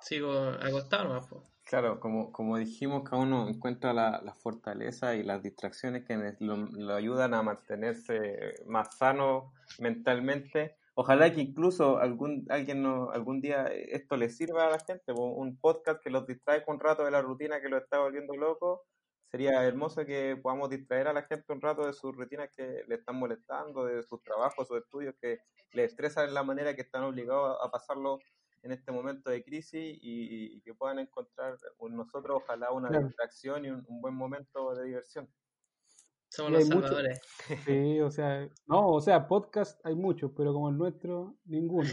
[0.00, 1.28] sigo acostado nomás
[1.64, 6.56] Claro, como, como dijimos, cada uno encuentra la, la fortaleza y las distracciones que lo,
[6.56, 13.66] lo, ayudan a mantenerse más sano mentalmente Ojalá que incluso algún, alguien no, algún día
[13.68, 17.22] esto le sirva a la gente, un podcast que los distrae un rato de la
[17.22, 18.82] rutina que lo está volviendo loco.
[19.30, 22.96] Sería hermoso que podamos distraer a la gente un rato de sus rutinas que le
[22.96, 25.38] están molestando, de sus trabajos, sus estudios que
[25.70, 28.18] le estresan en la manera que están obligados a pasarlo
[28.64, 31.56] en este momento de crisis y, que puedan encontrar
[31.90, 35.28] nosotros, ojalá, una distracción y un buen momento de diversión.
[36.28, 37.20] Somos los mucho- salvadores.
[37.64, 41.88] Sí, o sea, no, o sea, podcast hay muchos, pero como el nuestro, ninguno.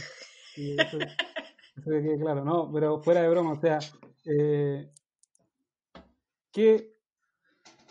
[0.58, 3.80] Y eso, eso que quede claro, no, pero fuera de broma, o sea,
[4.26, 4.92] eh,
[6.52, 6.96] ¿qué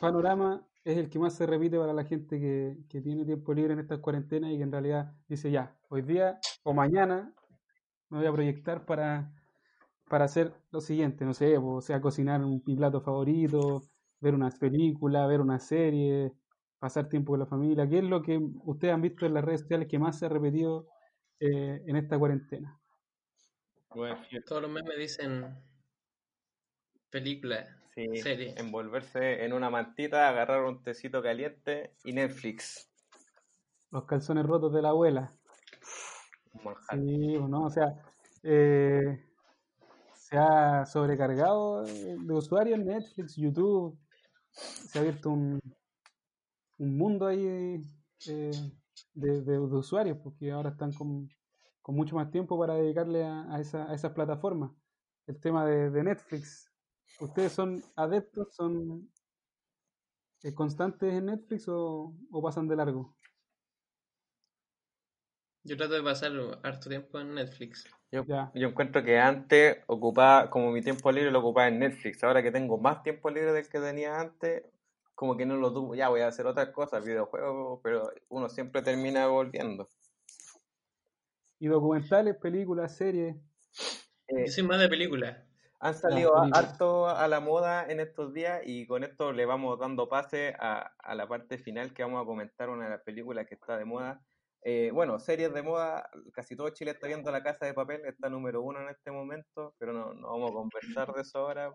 [0.00, 3.72] panorama es el que más se repite para la gente que, que tiene tiempo libre
[3.72, 7.32] en estas cuarentenas y que en realidad dice ya, hoy día o mañana
[8.10, 9.32] me voy a proyectar para,
[10.08, 13.82] para hacer lo siguiente, no sé, o sea, cocinar un, mi plato favorito,
[14.24, 16.32] ver unas películas, ver una serie,
[16.78, 17.86] pasar tiempo con la familia.
[17.88, 20.30] ¿Qué es lo que ustedes han visto en las redes sociales que más se ha
[20.30, 20.88] repetido
[21.38, 22.80] eh, en esta cuarentena?
[23.90, 25.62] Bueno, Todos los memes dicen
[27.10, 28.54] película, sí, serie.
[28.56, 32.90] envolverse en una mantita, agarrar un tecito caliente y Netflix.
[33.90, 35.32] Los calzones rotos de la abuela.
[36.90, 37.94] Sí, o no, o sea,
[38.42, 39.22] eh,
[40.14, 43.98] se ha sobrecargado de de usuarios Netflix, YouTube,
[44.54, 45.60] se ha abierto un,
[46.78, 47.80] un mundo ahí
[48.26, 48.52] eh,
[49.14, 51.28] de, de- usuarios, porque ahora están con,
[51.82, 54.72] con mucho más tiempo para dedicarle a, a esa- a esas plataformas.
[55.26, 56.70] El tema de, de Netflix,
[57.20, 59.08] ¿ustedes son adeptos, son
[60.42, 63.16] eh, constantes en Netflix o, o pasan de largo?
[65.64, 67.88] Yo trato de pasar harto tiempo en Netflix.
[68.12, 72.22] Yo, encuentro que antes ocupaba, como mi tiempo libre lo ocupaba en Netflix.
[72.22, 74.62] Ahora que tengo más tiempo libre del que tenía antes,
[75.14, 75.94] como que no lo tuvo.
[75.94, 79.88] Ya voy a hacer otras cosas, videojuegos, pero uno siempre termina volviendo.
[81.58, 83.34] ¿Y documentales, películas, series?
[84.28, 85.44] Eh, Yo soy más de película.
[85.80, 86.72] Han salido a- películas.
[86.72, 90.92] harto a la moda en estos días y con esto le vamos dando pase a,
[90.98, 93.86] a la parte final que vamos a comentar una de las películas que está de
[93.86, 94.22] moda.
[94.66, 98.30] Eh, bueno, series de moda, casi todo Chile está viendo La Casa de Papel, está
[98.30, 101.70] número uno en este momento, pero no, no vamos a conversar de eso ahora.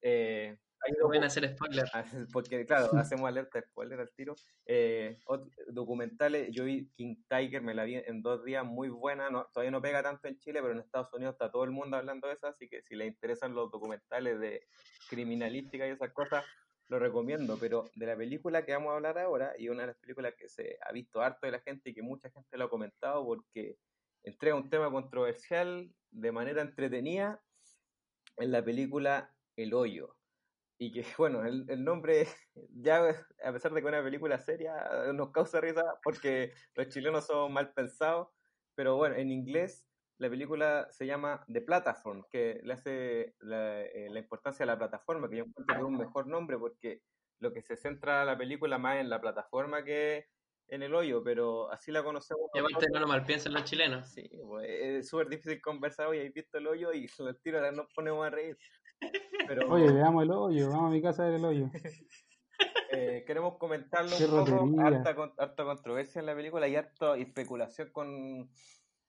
[0.00, 1.84] Eh, hay No pueden hacer spoiler.
[1.92, 4.34] Ah, Porque, claro, hacemos alerta spoiler al tiro.
[4.66, 5.18] Eh,
[5.68, 9.30] documentales, yo vi King Tiger, me la vi en dos días, muy buena.
[9.30, 11.96] No, todavía no pega tanto en Chile, pero en Estados Unidos está todo el mundo
[11.96, 14.66] hablando de eso, así que si les interesan los documentales de
[15.08, 16.44] criminalística y esas cosas,
[16.94, 17.56] lo recomiendo.
[17.58, 20.48] Pero de la película que vamos a hablar ahora, y una de las películas que
[20.48, 23.76] se ha visto harto de la gente y que mucha gente lo ha comentado porque
[24.22, 27.42] entrega un tema controversial de manera entretenida,
[28.36, 30.16] en la película El Hoyo.
[30.78, 32.26] Y que, bueno, el, el nombre,
[32.70, 34.74] ya a pesar de que es una película seria,
[35.12, 38.28] nos causa risa porque los chilenos son mal pensados,
[38.74, 39.86] pero bueno, en inglés
[40.18, 44.78] la película se llama The Platform, que le hace la, eh, la importancia a la
[44.78, 47.02] plataforma, que yo encuentro que es un mejor nombre porque
[47.40, 50.26] lo que se centra la película más en la plataforma que
[50.68, 52.48] en el hoyo, pero así la conocemos.
[52.54, 54.08] Y aparte no lo mal piensan los chilenos.
[54.12, 57.72] Sí, pues, es súper difícil conversar hoy, habéis visto el hoyo y el tiro ahora
[57.72, 58.56] nos ponemos a reír.
[59.46, 61.70] Pero Oye, veamos el hoyo, vamos a mi casa a ver el hoyo.
[62.92, 67.16] eh, queremos comentarlo Qué un poco, harta, con- harta controversia en la película y harta
[67.16, 68.50] especulación con,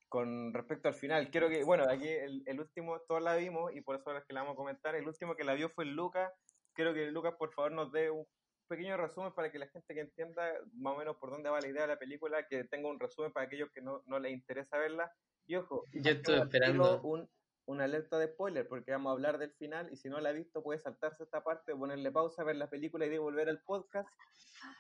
[0.10, 1.30] con respecto al final.
[1.30, 4.34] Quiero que, bueno, aquí el, el último, todos la vimos y por eso es que
[4.34, 4.96] la vamos a comentar.
[4.96, 6.32] El último que la vio fue Lucas.
[6.74, 8.26] Quiero que Lucas, por favor, nos dé un
[8.68, 11.68] pequeño resumen para que la gente que entienda más o menos por dónde va la
[11.68, 14.78] idea de la película, que tenga un resumen para aquellos que no, no les interesa
[14.78, 15.12] verla.
[15.48, 17.02] Y ojo, Yo estoy esperando.
[17.02, 17.30] un,
[17.68, 20.34] una alerta de spoiler porque vamos a hablar del final y si no la ha
[20.34, 24.10] visto puede saltarse esta parte, ponerle pausa, ver la película y devolver al podcast.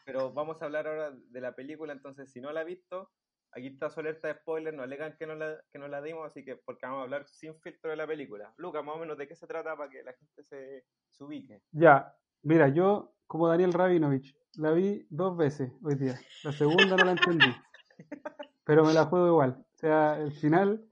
[0.05, 3.11] Pero vamos a hablar ahora de la película, entonces si no la ha visto,
[3.55, 6.27] aquí está su alerta de spoiler, no alegan que no la, que no la dimos,
[6.27, 8.53] así que porque vamos a hablar sin filtro de la película.
[8.57, 11.61] Lucas, más o menos de qué se trata para que la gente se, se ubique.
[11.71, 16.19] Ya, mira, yo como Daniel Rabinovich, la vi dos veces hoy día.
[16.43, 17.45] La segunda no la entendí,
[18.65, 19.65] pero me la juego igual.
[19.73, 20.85] O sea, el final,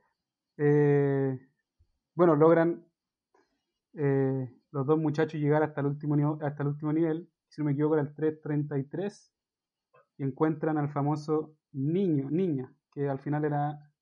[0.58, 1.38] eh,
[2.16, 2.86] bueno, logran
[3.94, 7.66] eh, los dos muchachos llegar hasta el último nivel, hasta el último nivel, si no
[7.66, 9.34] me equivoco era el 333,
[10.18, 13.94] y encuentran al famoso niño, niña, que al final era,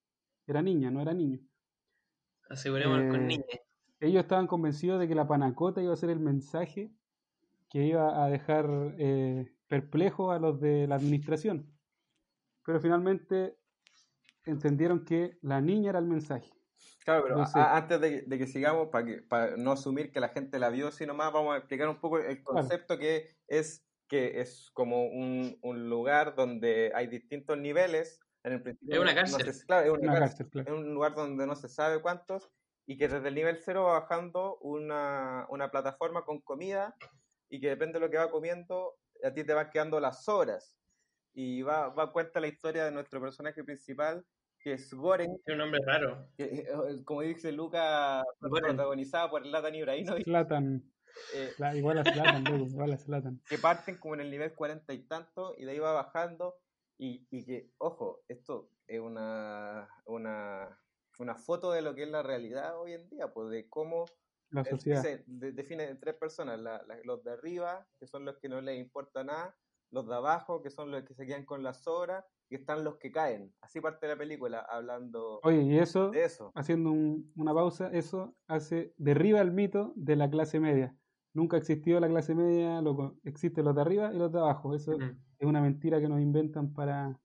[0.48, 1.40] era niña, no era niño.
[2.50, 3.46] Asegurémonos con Eh, niñas.
[4.00, 6.94] ellos estaban convencidos de que la panacota iba a ser el mensaje
[7.70, 8.68] que iba a dejar
[9.00, 11.80] eh, perplejo a los de la administración.
[12.66, 13.58] Pero finalmente
[14.46, 16.52] entendieron que la niña era el mensaje.
[17.06, 20.30] Claro, pero a- antes de, de que sigamos, para, que, para no asumir que la
[20.30, 24.42] gente la vio, sino más, vamos a explicar un poco el concepto que es que
[24.42, 28.20] es como un, un lugar donde hay distintos niveles.
[28.44, 29.54] En el principio Es una no- no cárcel.
[29.54, 30.28] se- claro, es una Una cárcel.
[30.48, 30.68] cárcel, claro.
[30.68, 32.52] Es un lugar donde no se sabe cuántos
[32.86, 36.94] y que desde el nivel cero va bajando una, una plataforma con comida
[37.50, 40.78] y que depende de lo que va comiendo, a ti te van quedando las horas.
[41.34, 44.26] Y va, va a cuenta la historia de nuestro personaje principal,
[44.60, 46.28] que es Goren, Es un nombre raro.
[46.36, 46.68] que, eh,
[47.06, 48.76] como dice Luca, Goren.
[48.76, 50.26] protagonizada por Latan Ibrahimovic.
[50.26, 50.84] Zlatan,
[51.36, 53.42] eh, Claro, igual a Zlatan, igual a Zlatan.
[53.48, 56.56] que parten como en el nivel cuarenta y tanto y de ahí va bajando
[56.98, 60.80] y, y que, ojo, esto es una, una,
[61.20, 64.06] una foto de lo que es la realidad hoy en día, pues de cómo
[64.52, 65.02] La sociedad.
[65.02, 68.50] se de- define en tres personas, la- la- los de arriba, que son los que
[68.50, 69.56] no les importa nada,
[69.92, 72.98] los de abajo, que son los que se quedan con las sobras, y están los
[72.98, 73.54] que caen.
[73.62, 76.52] Así parte la película, hablando Oye, y eso, de eso.
[76.54, 80.96] haciendo un- una pausa, eso hace, derriba el mito de la clase media.
[81.34, 83.18] Nunca ha existido la clase media, loco.
[83.24, 84.76] Existen los de arriba y los de abajo.
[84.76, 87.20] Eso es una mentira que nos inventan para,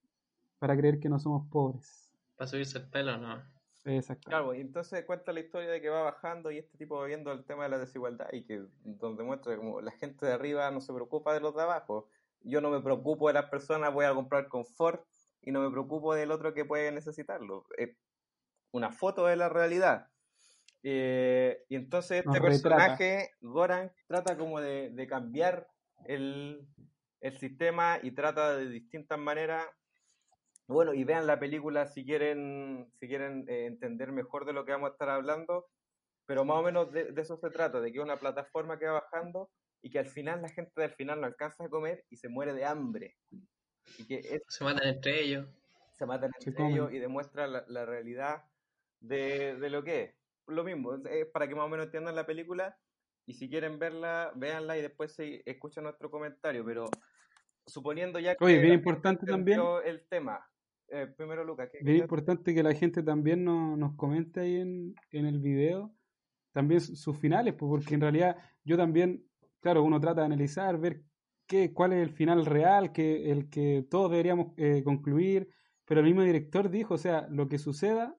[0.59, 2.13] para creer que no somos pobres.
[2.37, 3.43] Para subirse el pelo, no.
[3.85, 4.31] Exacto.
[4.31, 7.31] Claro, y entonces cuenta la historia de que va bajando y este tipo va viendo
[7.31, 10.81] el tema de la desigualdad y que donde muestra como la gente de arriba no
[10.81, 12.09] se preocupa de los de abajo.
[12.41, 15.07] Yo no me preocupo de las personas, voy a comprar confort
[15.41, 17.67] y no me preocupo del otro que puede necesitarlo.
[17.77, 17.97] Es
[18.73, 20.09] una foto de la realidad.
[20.89, 22.61] Eh, y entonces este Nos retrata.
[22.77, 25.67] personaje, Goran, trata como de, de cambiar
[26.05, 26.65] el,
[27.21, 29.67] el sistema y trata de distintas maneras
[30.69, 34.73] bueno, y vean la película si quieren, si quieren eh, entender mejor de lo que
[34.73, 35.67] vamos a estar hablando,
[36.25, 38.87] pero más o menos de, de eso se trata, de que es una plataforma que
[38.87, 39.51] va bajando
[39.83, 42.53] y que al final la gente del final no alcanza a comer y se muere
[42.53, 43.17] de hambre.
[43.99, 45.49] Y que es- Se matan entre ellos.
[45.99, 48.45] se matan Se entre ellos y demuestra la, la realidad
[49.01, 50.15] de, de lo que es.
[50.47, 52.77] Lo mismo, es para que más o menos entiendan la película
[53.27, 56.85] y si quieren verla, véanla y después se escuchan nuestro comentario, pero
[57.67, 59.61] suponiendo ya que Oye, bien importante también.
[59.85, 60.47] el tema.
[60.89, 64.95] Eh, primero, Lucas, ¿qué Bien importante que la gente también no- nos comente ahí en,
[65.11, 65.93] en el video
[66.53, 69.27] también su- sus finales, pues, porque en realidad yo también,
[69.61, 71.03] claro, uno trata de analizar, ver
[71.47, 75.51] qué, cuál es el final real, que el que todos deberíamos eh, concluir,
[75.85, 78.17] pero el mismo director dijo, o sea, lo que suceda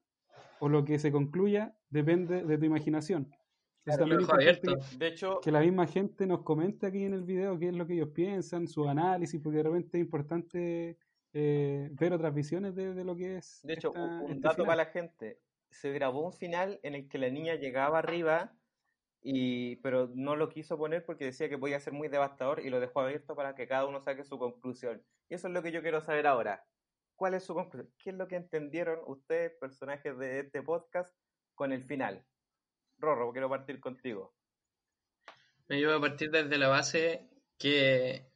[0.60, 3.30] o lo que se concluya depende de tu imaginación.
[3.84, 4.06] Claro,
[4.98, 7.86] De hecho, que la misma gente nos comente aquí en el video qué es lo
[7.86, 10.98] que ellos piensan, su análisis, porque de repente es importante
[11.32, 13.60] eh, ver otras visiones de, de lo que es.
[13.62, 14.66] de hecho, esta- un- un este dato final.
[14.66, 15.40] para la gente.
[15.70, 18.54] Se grabó un final en el que la niña llegaba arriba,
[19.22, 22.80] y, pero no lo quiso poner porque decía que podía ser muy devastador y lo
[22.80, 25.02] dejó abierto para que cada uno saque su conclusión.
[25.28, 26.64] Y eso es lo que yo quiero saber ahora.
[27.18, 27.92] ¿Cuál es su conclusión?
[27.98, 31.12] ¿Qué es lo que entendieron ustedes, personajes de este podcast,
[31.56, 32.24] con el final?
[32.96, 34.36] Rorro, quiero partir contigo.
[35.66, 38.30] Me llevo a partir desde la base que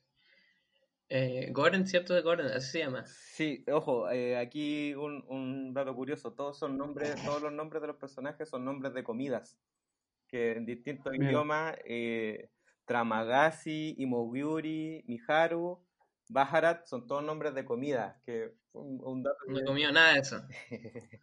[1.08, 2.12] eh, Goren, ¿cierto?
[2.12, 3.06] De Goren, así se llama.
[3.06, 7.86] Sí, ojo, eh, aquí un, un dato curioso, todos son nombres, todos los nombres de
[7.86, 9.60] los personajes son nombres de comidas,
[10.26, 11.28] que en distintos Bien.
[11.28, 12.50] idiomas, eh,
[12.84, 15.86] Tramagasi, Imogyuri, Miharu,
[16.28, 20.20] Baharat, son todos nombres de comida, que un, un dato No he comido nada de
[20.20, 20.42] eso.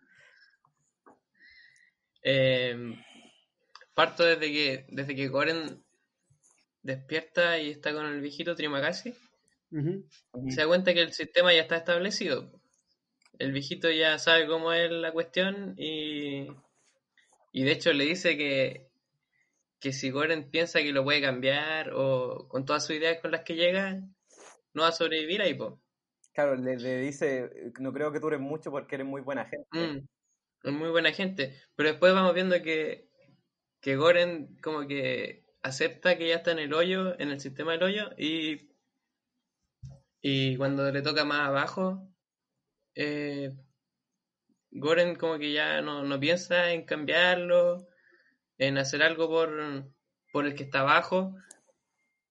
[2.22, 2.76] Eh,
[3.94, 5.86] parto desde que, desde que Goren
[6.82, 9.16] despierta y está con el viejito Trimagasi.
[9.72, 10.06] Ujú.
[10.50, 12.52] Se da cuenta que el sistema ya está establecido.
[13.38, 16.48] El viejito ya sabe cómo es la cuestión y,
[17.54, 18.90] y de hecho le dice que,
[19.80, 23.44] que si Goren piensa que lo puede cambiar o con todas sus ideas con las
[23.44, 24.02] que llega,
[24.74, 25.80] no va a sobrevivir ahí, po.
[26.34, 29.68] Claro, le, dice, no creo que dures mucho porque eres muy buena gente.
[29.72, 30.08] Mm,
[30.64, 31.56] es muy buena gente.
[31.76, 33.10] Pero después vamos viendo que,
[33.82, 37.84] que Goren como que acepta que ya está en el hoyo, en el sistema del
[37.84, 38.70] hoyo, y,
[40.22, 42.08] y cuando le toca más abajo,
[42.96, 43.52] eh,
[44.72, 47.88] Goren como que ya no, no piensa en cambiarlo,
[48.58, 49.92] en hacer algo por,
[50.32, 51.36] por el que está abajo,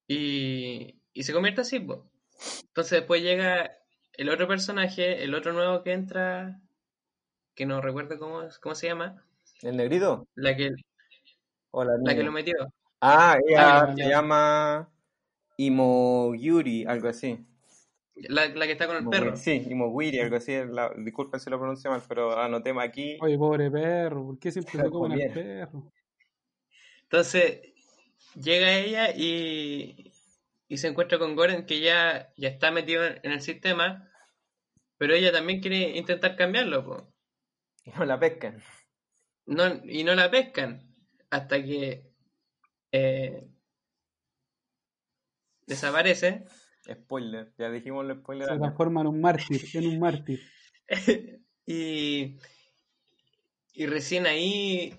[0.07, 1.77] y, y se convierte así.
[1.77, 3.78] Entonces después llega
[4.19, 6.61] el otro personaje, el otro nuevo que entra,
[7.55, 9.25] que no recuerdo cómo, cómo se llama,
[9.63, 10.27] ¿El negrito?
[10.35, 10.71] la que,
[11.71, 12.55] ¿O la la que lo metió.
[13.01, 14.09] Ah, ella Ah, se ya.
[14.11, 14.93] llama
[15.57, 17.45] Imogyuri, algo así.
[18.17, 19.37] La, la que está con el Imoguri- perro.
[19.37, 20.53] Sí, Imoguri, algo así.
[20.69, 23.17] La, disculpen si lo pronuncio mal, pero anotemos aquí.
[23.21, 25.33] Oye, pobre perro, ¿por qué siempre se al bien.
[25.33, 25.93] perro?
[27.03, 27.61] Entonces,
[28.35, 30.13] llega ella y,
[30.69, 34.08] y se encuentra con Goren que ya, ya está metido en el sistema,
[34.99, 37.15] pero ella también quiere intentar cambiarlo, po.
[37.85, 38.63] Y no la pescan.
[39.47, 40.95] No, y no la pescan
[41.31, 42.13] hasta que
[42.93, 43.49] eh,
[45.67, 46.45] desaparece
[46.91, 48.49] Spoiler, ya dijimos el spoiler.
[48.49, 50.41] Se transforma en un mártir, en un mártir.
[51.67, 52.39] y,
[53.75, 54.99] y recién ahí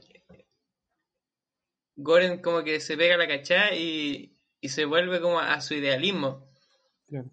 [1.95, 6.47] Goren como que se pega la cachá y, y se vuelve como a su idealismo.
[7.07, 7.31] Claro.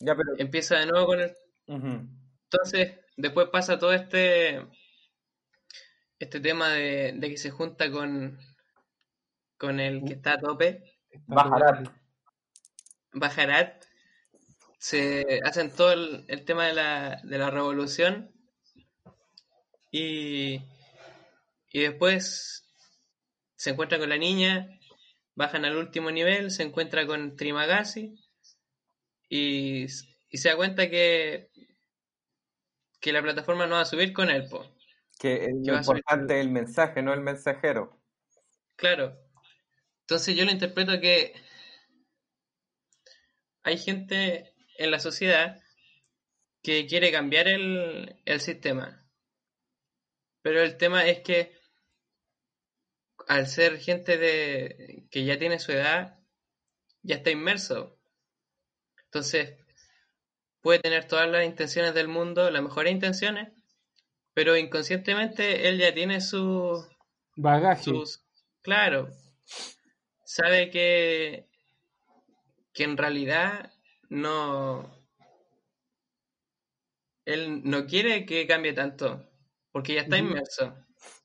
[0.00, 0.32] Ya, pero.
[0.38, 1.32] Empieza de nuevo con el...
[1.66, 4.66] Entonces, después pasa todo este
[6.18, 8.38] este tema de, de que se junta con
[9.56, 10.92] con el que está a tope,
[11.26, 11.88] Bajarat.
[13.12, 13.84] Bajarat,
[14.78, 18.32] se hacen todo el, el tema de la, de la revolución.
[19.90, 20.62] Y,
[21.70, 22.64] y después
[23.56, 24.68] se encuentra con la niña,
[25.34, 28.14] bajan al último nivel, se encuentra con Trimagasi
[29.28, 31.50] y, y se da cuenta que,
[33.02, 34.64] que la plataforma no va a subir con él, po.
[35.18, 38.00] Que es importante el mensaje, no el mensajero.
[38.76, 39.18] Claro.
[40.02, 41.34] Entonces yo lo interpreto que
[43.64, 45.60] hay gente en la sociedad
[46.62, 49.04] que quiere cambiar el, el sistema.
[50.42, 51.58] Pero el tema es que
[53.26, 56.20] al ser gente de que ya tiene su edad,
[57.02, 57.98] ya está inmerso.
[59.06, 59.61] Entonces,
[60.62, 63.52] puede tener todas las intenciones del mundo, las mejores intenciones,
[64.34, 66.86] pero inconscientemente él ya tiene su,
[67.36, 67.92] Bagaje.
[67.92, 68.24] sus
[68.62, 69.08] claro
[70.24, 71.46] sabe que
[72.74, 73.72] que en realidad
[74.10, 74.90] no
[77.24, 79.28] él no quiere que cambie tanto
[79.72, 80.74] porque ya está inmerso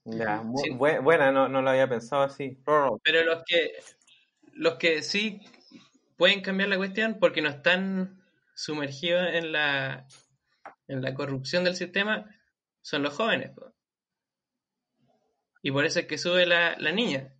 [0.04, 0.70] Ya, Sí.
[0.72, 2.58] buena, no, no lo había pensado así.
[3.02, 3.72] Pero los que
[4.54, 5.40] los que sí
[6.16, 8.17] pueden cambiar la cuestión porque no están
[8.58, 10.06] sumergidos en la
[10.88, 12.26] en la corrupción del sistema
[12.82, 13.72] son los jóvenes po.
[15.62, 17.32] y por eso es que sube la, la niña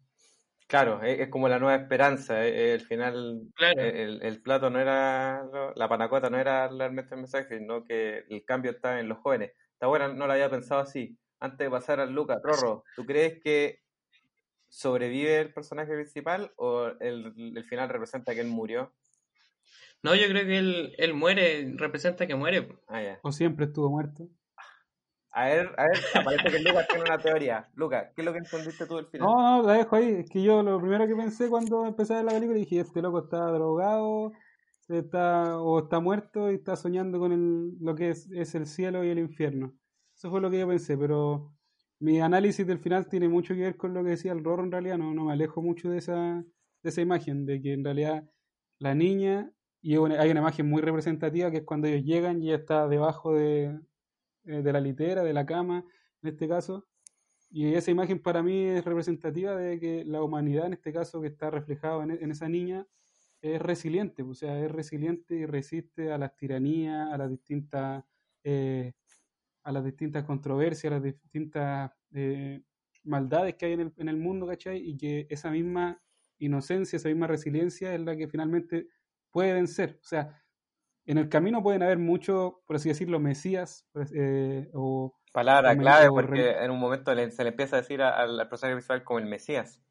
[0.66, 2.44] Claro, es, es como la nueva esperanza.
[2.46, 5.42] eh, eh, al final, claro eh, el, el plato no era,
[5.74, 9.52] la panacota no era realmente el mensaje, sino que el cambio está en los jóvenes.
[9.72, 11.18] Está buena, no lo había pensado así.
[11.40, 13.80] Antes de pasar al Lucas, Rorro, ¿tú crees que
[14.68, 18.94] sobrevive el personaje principal o el, el final representa que él murió?
[20.02, 22.68] No, yo creo que él, él muere, representa que muere.
[22.88, 23.18] Ah.
[23.22, 24.28] O siempre estuvo muerto.
[25.30, 27.68] A ver, a ver, aparece que Lucas tiene una teoría.
[27.74, 29.28] Lucas, ¿qué es lo que entendiste tú del final?
[29.28, 30.10] No, no, la dejo ahí.
[30.20, 33.02] Es que yo lo primero que pensé cuando empecé a ver la película dije, este
[33.02, 34.32] loco está drogado,
[34.88, 39.04] está, o está muerto y está soñando con el, lo que es, es el cielo
[39.04, 39.74] y el infierno.
[40.16, 41.52] Eso fue lo que yo pensé, pero
[42.00, 44.72] mi análisis del final tiene mucho que ver con lo que decía el Rorro en
[44.72, 46.44] realidad, no, no me alejo mucho de esa,
[46.82, 48.28] de esa imagen, de que en realidad
[48.78, 52.88] la niña, y hay una imagen muy representativa que es cuando ellos llegan y está
[52.88, 53.80] debajo de,
[54.44, 55.84] eh, de la litera, de la cama,
[56.22, 56.86] en este caso,
[57.50, 61.28] y esa imagen para mí es representativa de que la humanidad, en este caso, que
[61.28, 62.86] está reflejado en, en esa niña,
[63.40, 68.04] es resiliente, o sea, es resiliente y resiste a las tiranías, a las distintas,
[68.44, 68.92] eh,
[69.62, 72.62] a las distintas controversias, a las distintas eh,
[73.04, 74.78] maldades que hay en el, en el mundo, ¿cachai?
[74.78, 76.02] Y que esa misma
[76.38, 78.88] inocencia, esa misma resiliencia es la que finalmente
[79.30, 79.98] puede vencer.
[80.02, 80.42] O sea,
[81.06, 86.08] en el camino pueden haber muchos, por así decirlo, mesías, eh, o Palabra o clave,
[86.08, 89.82] porque en un momento se le empieza a decir al, personaje principal como el Mesías.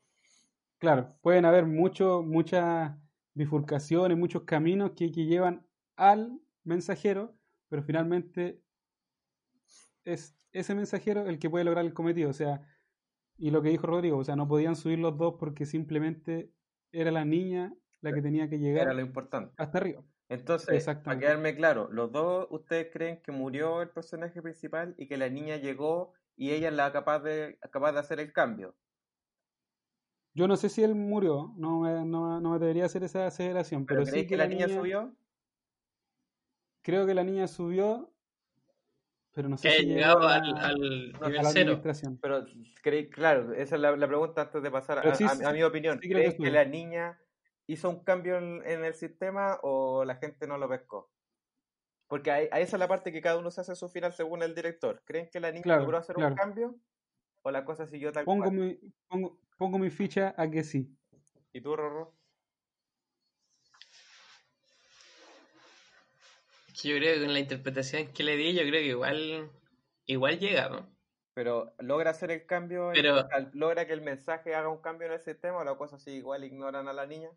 [0.80, 2.96] Claro, pueden haber mucho, muchas
[3.34, 5.66] bifurcaciones, muchos caminos que, que llevan
[5.96, 7.36] al mensajero,
[7.70, 8.62] pero finalmente
[10.04, 12.30] es ese mensajero el que puede lograr el cometido.
[12.30, 12.62] O sea,
[13.38, 16.52] y lo que dijo Rodrigo, o sea, no podían subir los dos porque simplemente
[16.92, 19.56] era la niña la que tenía que llegar Era lo importante.
[19.58, 20.04] hasta arriba.
[20.30, 25.18] Entonces, para quedarme claro, los dos ustedes creen que murió el personaje principal y que
[25.18, 28.78] la niña llegó y ella es la capaz de, capaz de hacer el cambio.
[30.34, 33.88] Yo no sé si él murió, no me, no, no me debería hacer esa aseveración,
[33.88, 35.18] ¿Pero pero, creéis sí que la niña subió?
[36.82, 38.16] Creo que la niña subió,
[39.32, 41.50] pero no sé Que si llegó llegado a al, al no, a nivel la cero.
[41.50, 42.22] administración.
[42.22, 42.46] Pero
[42.82, 45.44] creéis, claro, esa es la, la pregunta antes de pasar a, Pero sí, a- sí,
[45.50, 46.02] a mi opinión.
[46.02, 47.20] sí que ¿Crees que la niña
[47.68, 51.12] hizo un cambio en, en el sistema o la gente no lo pescó?
[52.08, 54.42] Porque ahí, ahí esa es la parte que cada uno se hace su final según
[54.42, 55.02] el director.
[55.06, 56.32] ¿Creen que la niña Claro, logró hacer claro.
[56.32, 56.76] un cambio?
[57.44, 58.56] ¿O la cosa siguió tal Pongo cual?
[58.56, 60.98] mi, pongo, pongo mi ficha a que sí.
[61.54, 62.14] ¿Y tú, Rorro?
[66.82, 69.52] Que yo creo que con la interpretación que le di, yo creo que igual,
[70.06, 70.70] igual llega.
[70.70, 70.88] ¿no?
[71.34, 75.14] Pero logra hacer el cambio, en- Pero- logra que el mensaje haga un cambio en
[75.14, 77.30] el sistema o la cosa así igual ignoran a la niña.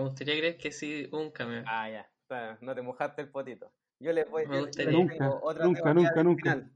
[0.00, 1.62] Me gustaría creer que sí un cambio.
[1.66, 3.70] Ah, ya, o sea, no te mojaste el potito.
[4.00, 4.86] Yo les voy gustaría.
[4.86, 6.52] les Nunca, otra nunca, nunca, nunca.
[6.52, 6.72] final.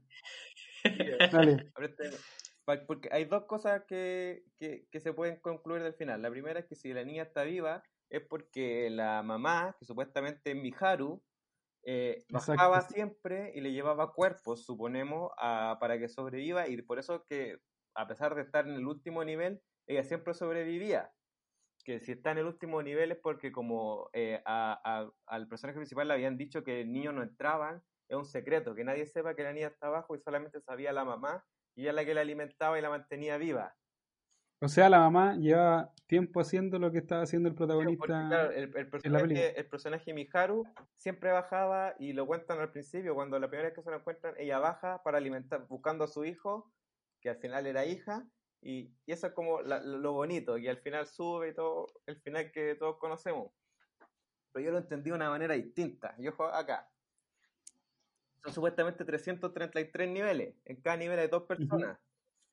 [1.31, 1.71] Dale.
[2.87, 6.21] Porque hay dos cosas que, que, que se pueden concluir del final.
[6.21, 10.51] La primera es que si la niña está viva es porque la mamá, que supuestamente
[10.51, 11.23] es Miharu,
[11.83, 17.25] eh, bajaba siempre y le llevaba cuerpos, suponemos, a- para que sobreviva y por eso
[17.27, 17.57] que
[17.95, 21.11] a pesar de estar en el último nivel, ella siempre sobrevivía.
[21.85, 25.77] Que si está en el último nivel es porque como eh, a- a- al personaje
[25.77, 29.35] principal le habían dicho que el niño no entraban, es un secreto, que nadie sepa
[29.35, 32.13] que la niña está abajo y solamente sabía la mamá y ella es la que
[32.15, 33.75] la alimentaba y la mantenía viva.
[34.61, 38.05] O sea, la mamá lleva tiempo haciendo lo que estaba haciendo el Porque, protagonista.
[38.29, 40.63] claro, el, el personaje, el personaje Miharu
[40.95, 44.33] siempre bajaba y lo cuentan al principio, cuando la primera vez que se lo encuentran,
[44.37, 46.71] ella baja para alimentar, buscando a su hijo,
[47.21, 48.25] que al final era hija,
[48.65, 52.19] y, y eso es como la- lo bonito, que al final sube y todo, el
[52.21, 53.51] final que todos conocemos.
[54.51, 56.15] Pero yo lo entendí de una manera distinta.
[56.17, 56.89] Y ojo acá.
[58.43, 60.55] Son supuestamente 333 niveles.
[60.65, 61.99] En cada nivel hay dos personas.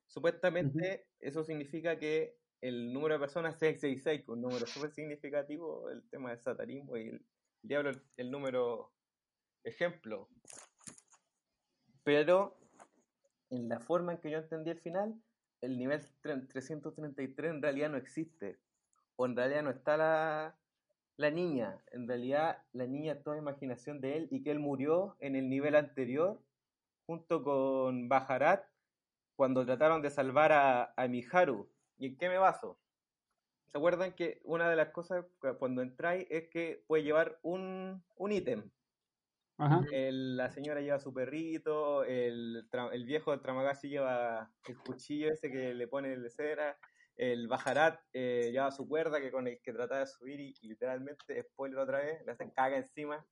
[0.07, 6.09] Supuestamente eso significa que el número de personas es 666, un número súper significativo, el
[6.11, 7.27] tema del satanismo y el
[7.63, 8.93] diablo, el, el número
[9.65, 10.29] ejemplo.
[12.05, 12.59] Pero
[13.51, 15.15] en la forma en que yo entendí el final,
[15.63, 18.59] el nivel tre- 333 en realidad no existe.
[19.17, 20.57] O en realidad no está la,
[21.17, 21.83] la niña.
[21.93, 25.49] En realidad la niña es toda imaginación de él y que él murió en el
[25.49, 26.43] nivel anterior
[27.07, 28.65] junto con Bajarat
[29.37, 31.69] cuando trataron de salvar a, a Miharu.
[31.99, 32.79] ¿Y en qué me baso?
[33.73, 38.05] ¿Se acuerdan que una de las cosas cu- cuando entráis es que puede llevar un,
[38.17, 38.71] un ítem?
[39.59, 39.83] Ajá.
[39.93, 45.51] El- la señora lleva su perrito, el, el viejo del Tramagasi lleva el cuchillo ese
[45.51, 46.79] que le pone de cera,
[47.17, 50.69] el Bajarat eh, lleva su cuerda que con el que trata de subir y, y
[50.69, 53.25] literalmente, spoiler otra vez, le hacen caga encima.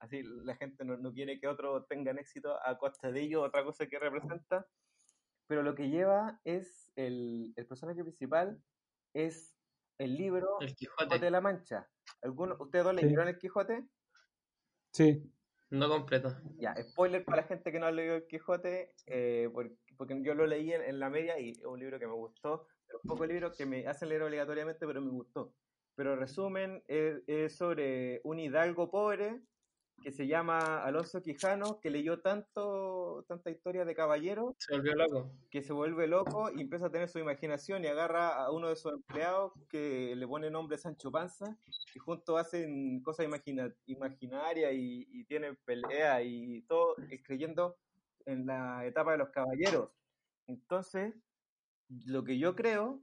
[0.00, 3.62] Así la gente no, no quiere que otros tengan éxito a costa de ello, otra
[3.62, 4.66] cosa que representa.
[5.46, 8.60] Pero lo que lleva es el, el personaje principal
[9.14, 9.54] es
[9.98, 11.30] el libro El Quijote de Quijote.
[11.30, 11.88] la Mancha.
[12.22, 13.02] ¿Alguno, ¿Ustedes dos Sí.
[13.04, 13.86] leyeron el Quijote?
[14.92, 15.30] Sí.
[15.70, 16.34] No completo.
[16.58, 20.34] Ya, spoiler para la gente que no ha leído el Quijote, eh, por- porque, yo
[20.34, 23.02] lo leí en, en la media y es un libro que me gustó, de los
[23.02, 25.54] pocos libros que me hacen leer obligatoriamente, pero me gustó.
[25.94, 29.42] Pero resumen, es, es sobre un hidalgo pobre
[30.02, 35.30] que se llama Alonso Quijano, que leyó tanto, tanta historia de caballeros Se volvió loco.
[35.50, 38.76] que se vuelve loco y empieza a tener su imaginación y agarra a uno de
[38.76, 41.58] sus empleados que le pone nombre Sancho Panza
[41.94, 46.94] y juntos hacen cosas imagina- imaginarias y, y tienen pelea y todo
[47.24, 47.76] creyendo
[48.24, 49.90] en la etapa de los caballeros.
[50.46, 51.14] Entonces,
[52.06, 53.02] lo que yo creo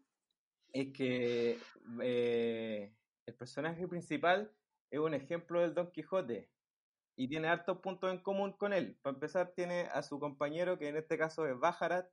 [0.71, 1.57] es que
[2.01, 2.93] eh,
[3.25, 4.51] el personaje principal
[4.91, 6.49] es un ejemplo del Don Quijote
[7.15, 8.97] y tiene hartos puntos en común con él.
[9.01, 12.09] Para empezar, tiene a su compañero, que en este caso es Bajarat.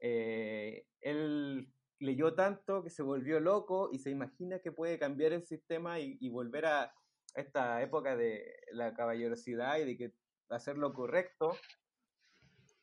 [0.00, 5.46] Eh, él leyó tanto que se volvió loco y se imagina que puede cambiar el
[5.46, 6.94] sistema y, volver a
[7.34, 10.14] esta época de la caballerosidad y de
[10.50, 11.56] hacer lo correcto.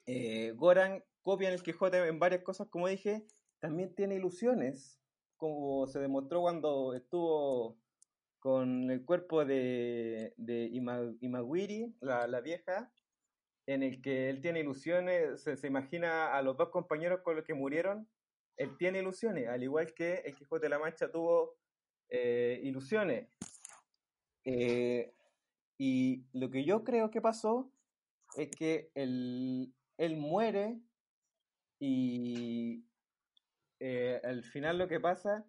[0.05, 3.25] Eh, Goran copia en el Quijote en varias cosas, como dije,
[3.59, 4.99] también tiene ilusiones,
[5.37, 7.77] como se demostró cuando estuvo
[8.39, 12.91] con el cuerpo de, de Ima- Imagiri, la, la vieja,
[13.67, 17.45] en el que él tiene ilusiones, se, se imagina a los dos compañeros con los
[17.45, 18.07] que murieron,
[18.57, 21.57] él tiene ilusiones, al igual que el Quijote de la Mancha tuvo
[22.09, 23.29] eh, ilusiones.
[24.43, 25.13] Eh,
[25.77, 27.71] y lo que yo creo que pasó
[28.35, 30.79] es que él, él muere
[31.79, 32.83] y
[33.79, 35.45] eh, al final lo que pasa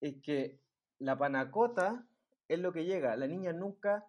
[0.00, 0.58] es que
[0.98, 2.06] la panacota
[2.48, 3.16] es lo que llega.
[3.16, 4.06] La niña nunca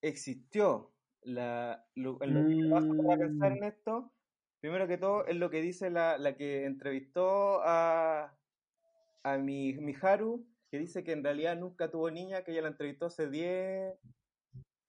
[0.00, 0.92] existió.
[1.22, 3.56] La, lo, lo que para pensar Mm.
[3.56, 4.12] en esto,
[4.60, 8.36] primero que todo, es lo que dice la, la que entrevistó a,
[9.22, 13.06] a mi, Miharu, que dice que en realidad nunca tuvo niña, que ella la entrevistó
[13.06, 13.94] hace 10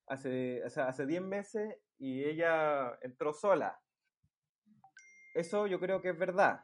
[0.07, 3.79] hace, o sea, hace 10 meses y ella entró sola.
[5.33, 6.61] Eso yo creo que es verdad.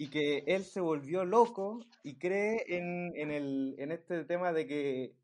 [0.00, 4.66] Y que él se volvió loco y cree en, en, el, en este tema de
[4.66, 5.14] que,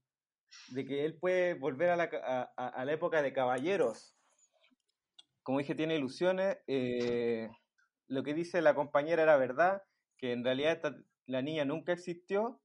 [0.68, 4.14] de que él puede volver a la, a, a- la época de caballeros.
[5.42, 6.58] Como dije, tiene ilusiones.
[6.66, 7.48] eh,
[8.08, 9.82] lo que dice la compañera era verdad,
[10.18, 10.96] que en realidad esta-
[11.26, 12.60] la niña nunca existió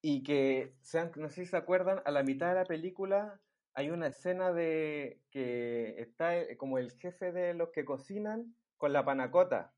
[0.00, 3.40] y que, sean, no sé si se acuerdan, a la mitad de la película
[3.74, 8.92] hay una escena de que está eh, como el jefe de los que cocinan con
[8.92, 9.74] la panacota,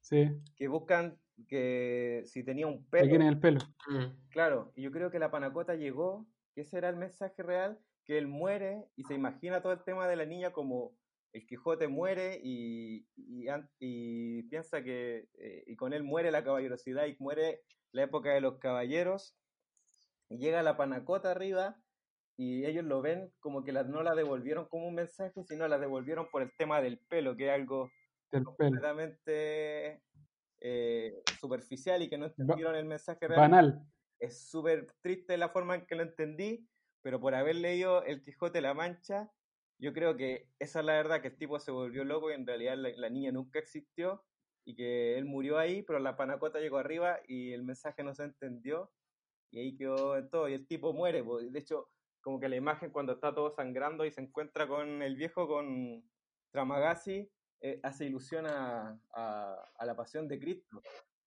[0.00, 0.28] Sí.
[0.56, 1.18] que buscan
[1.48, 3.60] que si tenía un pelo, el pelo.
[3.88, 4.28] Mm.
[4.30, 8.18] claro, y yo creo que la panacota llegó, que ese era el mensaje real, que
[8.18, 10.96] él muere y se imagina todo el tema de la niña como
[11.32, 17.16] el Quijote muere y, y piensa que, eh, y con él muere la caballerosidad y
[17.20, 17.60] muere
[17.92, 19.36] la época de los caballeros,
[20.28, 21.76] y llega la panacota arriba
[22.36, 25.78] y ellos lo ven como que la, no la devolvieron como un mensaje, sino la
[25.78, 27.90] devolvieron por el tema del pelo, que es algo
[28.30, 30.02] Del completamente
[30.60, 33.40] eh, superficial y que no entendieron el mensaje real.
[33.40, 33.86] Banal.
[34.18, 36.68] Es súper triste la forma en que lo entendí,
[37.02, 39.32] pero por haber leído El Quijote de la Mancha,
[39.78, 42.46] yo creo que esa es la verdad, que el tipo se volvió loco y en
[42.46, 44.22] realidad la, la niña nunca existió
[44.66, 48.24] y que él murió ahí, pero la panacota llegó arriba y el mensaje no se
[48.24, 48.92] entendió
[49.50, 51.24] y ahí quedó en todo y el tipo muere.
[51.50, 51.88] De hecho,
[52.20, 56.04] como que la imagen cuando está todo sangrando y se encuentra con el viejo, con
[56.52, 57.30] Tramagasi,
[57.60, 58.98] eh, hace ilusión a,
[59.80, 60.82] la pasión de Cristo.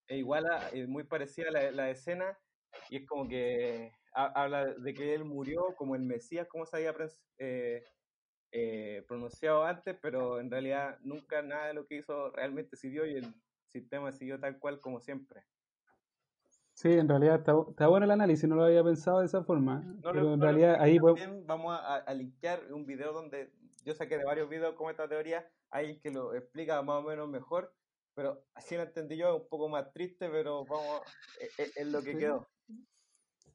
[0.07, 2.37] Es igual, a, es muy parecida a la, la, escena
[2.89, 6.95] y es como que habla de que él murió como el Mesías, como se había
[7.39, 7.83] eh,
[8.51, 13.15] eh, pronunciado antes, pero en realidad nunca nada de lo que hizo realmente siguió y
[13.15, 13.33] el
[13.67, 15.43] sistema siguió tal cual como siempre.
[16.73, 19.83] Sí, en realidad está, bueno el análisis, no lo había pensado de esa forma.
[20.01, 20.97] pero en realidad ahí
[21.45, 23.51] vamos a, a linkear un video donde
[23.83, 27.29] yo saqué de varios videos como esta teoría, hay que lo explica más o menos
[27.29, 27.73] mejor,
[28.15, 31.01] pero así lo entendí yo, un poco más triste, pero vamos,
[31.39, 32.47] es, e, es lo que quedó.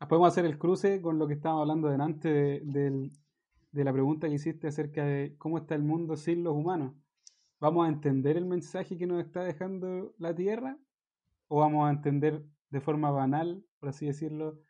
[0.00, 3.10] Ah, podemos hacer el cruce con lo que estábamos hablando delante de,
[3.72, 6.94] de, la pregunta que hiciste acerca de cómo está el mundo sin los humanos.
[7.60, 10.78] ¿Vamos a entender el mensaje que nos está dejando la Tierra?
[11.48, 14.60] ¿O vamos a entender de forma banal, por así decirlo,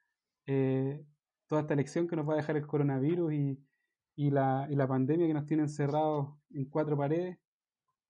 [0.46, 1.04] eh,
[1.46, 3.67] toda esta lección que nos va a dejar el coronavirus y,
[4.18, 7.38] y, la, y la pandemia que nos tiene encerrados en cuatro paredes?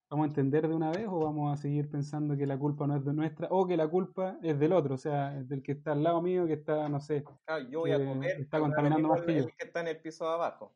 [0.09, 2.97] ¿Vamos a entender de una vez o vamos a seguir pensando que la culpa no
[2.97, 5.93] es de nuestra o que la culpa es del otro, o sea, del que está
[5.93, 7.25] al lado mío, que está, no sé,
[7.69, 9.47] yo voy a comer, está contaminando más que yo.
[9.49, 10.75] que está en el piso de abajo.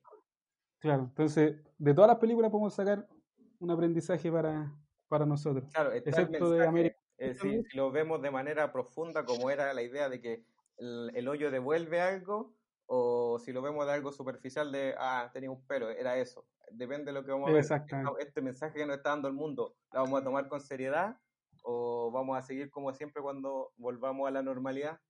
[0.78, 3.08] Claro, entonces, de todas las películas podemos sacar
[3.58, 4.70] un aprendizaje para,
[5.08, 6.96] para nosotros, claro, excepto de América.
[7.16, 10.44] Eh, si, lo vemos de manera profunda, como era la idea de que
[10.76, 12.52] el, el hoyo devuelve algo,
[13.32, 16.46] o si lo vemos de algo superficial de, ah, tenía un pelo, era eso
[16.76, 17.64] depende de lo que vamos a ver.
[18.18, 21.18] Este mensaje que nos está dando el mundo, ¿la vamos a tomar con seriedad
[21.62, 25.00] o vamos a seguir como siempre cuando volvamos a la normalidad?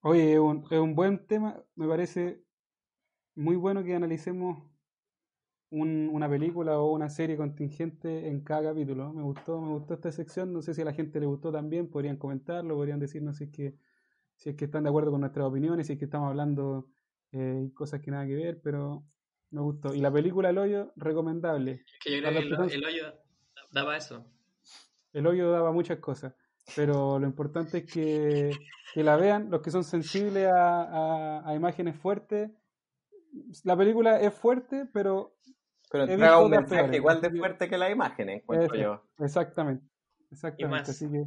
[0.00, 2.42] Oye, es un, es un buen tema, me parece
[3.34, 4.62] muy bueno que analicemos
[5.70, 9.12] un, una película o una serie contingente en cada capítulo.
[9.12, 11.90] Me gustó, me gustó esta sección, no sé si a la gente le gustó también,
[11.90, 13.74] podrían comentarlo, podrían decirnos si es que,
[14.36, 16.88] si es que están de acuerdo con nuestras opiniones, si es que estamos hablando
[17.32, 19.04] eh, cosas que nada que ver, pero
[19.50, 19.94] me gustó.
[19.94, 21.84] Y la película El Hoyo, recomendable.
[22.02, 23.14] que yo creo que el, Hoyo
[23.72, 24.24] daba eso.
[25.12, 26.34] El Hoyo daba muchas cosas.
[26.76, 28.50] Pero lo importante es que,
[28.92, 32.50] que la vean los que son sensibles a, a, imágenes fuertes.
[33.64, 35.34] La película es fuerte, pero.
[35.90, 39.02] Pero entrega un mensaje igual de fuerte que la imagen, encuentro yo.
[39.18, 39.86] Exactamente.
[40.30, 40.90] Exactamente.
[40.90, 41.26] Así que,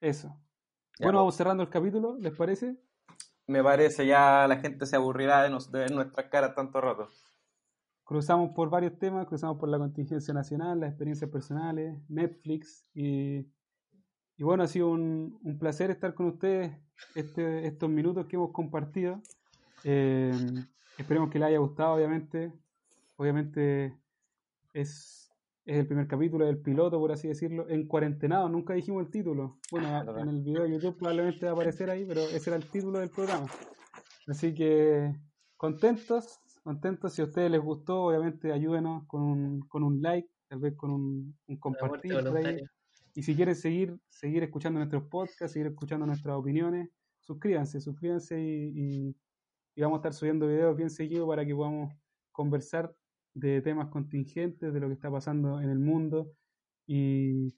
[0.00, 0.38] eso.
[1.00, 2.76] Bueno, vamos cerrando el capítulo, ¿les parece?
[3.48, 7.08] Me parece, ya la gente se aburrirá de, nos, de ver nuestras caras tanto rato
[8.08, 13.40] cruzamos por varios temas, cruzamos por la contingencia nacional, las experiencias personales, Netflix y,
[14.38, 16.72] y bueno, ha sido un, un, placer estar con ustedes
[17.14, 19.20] este, estos minutos que hemos compartido.
[19.84, 20.32] Eh,
[20.96, 22.50] esperemos que les haya gustado, obviamente.
[23.16, 23.94] Obviamente
[24.72, 25.27] es,
[25.68, 28.48] es el primer capítulo del piloto, por así decirlo, en cuarentenado.
[28.48, 29.58] Nunca dijimos el título.
[29.70, 32.64] Bueno, en el video de YouTube probablemente va a aparecer ahí, pero ese era el
[32.70, 33.46] título del programa.
[34.26, 35.14] Así que
[35.58, 37.12] contentos, contentos.
[37.12, 40.90] Si a ustedes les gustó, obviamente ayúdenos con un, con un like, tal vez con
[40.90, 42.16] un, un compartir.
[43.14, 46.88] Y si quieren seguir, seguir escuchando nuestros podcasts, seguir escuchando nuestras opiniones,
[47.20, 49.14] suscríbanse, suscríbanse y,
[49.76, 51.92] y, vamos a estar subiendo videos bien seguidos para que podamos
[52.32, 52.90] conversar
[53.38, 56.32] de temas contingentes, de lo que está pasando en el mundo
[56.86, 57.54] y,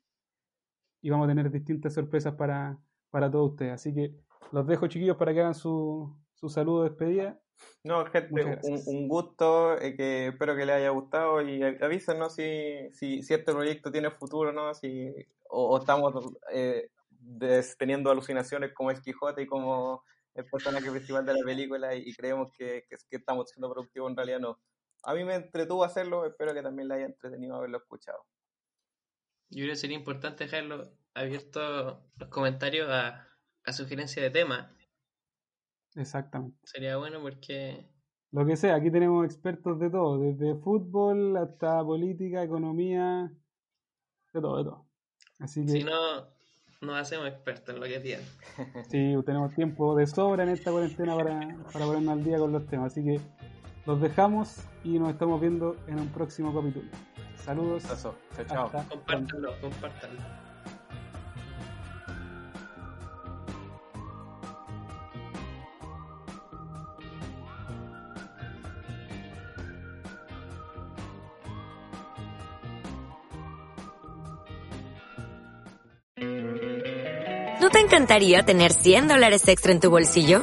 [1.03, 2.79] y vamos a tener distintas sorpresas para,
[3.11, 3.73] para todos ustedes.
[3.73, 4.15] Así que
[4.53, 7.41] los dejo chiquillos para que hagan su, su saludo de despedida
[7.83, 13.23] no, gente, un, gusto, eh, que espero que les haya gustado y avísenos si, si,
[13.23, 14.75] si este proyecto tiene futuro, ¿no?
[14.75, 15.11] Si,
[15.49, 16.15] o, estamos
[16.53, 16.91] eh,
[17.79, 20.05] teniendo alucinaciones como el Quijote y como
[20.35, 24.41] el personaje principal de la película y, creemos que, que, estamos siendo productivos, en realidad
[24.41, 24.59] no.
[25.03, 28.25] A mí me entretuvo hacerlo, espero que también le haya entretenido haberlo escuchado.
[29.51, 33.29] Yo creo que sería importante dejarlo abierto los comentarios a,
[33.65, 34.75] a sugerencia de tema
[35.97, 36.59] Exactamente.
[36.65, 37.87] Sería bueno porque...
[38.33, 43.33] Lo que sea, aquí tenemos expertos de todo, desde fútbol hasta política, economía,
[44.33, 44.87] de todo, de todo.
[45.41, 45.73] Así que...
[45.73, 46.29] Si no,
[46.81, 48.27] nos hacemos expertos en lo que tienen.
[48.89, 51.41] Sí, tenemos tiempo de sobra en esta cuarentena para,
[51.73, 52.93] para ponernos al día con los temas.
[52.93, 53.21] Así que
[53.87, 56.87] los dejamos y nos estamos viendo en un próximo capítulo.
[57.45, 57.83] Saludos.
[57.85, 58.15] Chao,
[58.47, 58.71] chao.
[58.89, 60.21] Compártanlo, compártanlo.
[77.61, 80.43] ¿No te encantaría tener 100 dólares extra en tu bolsillo?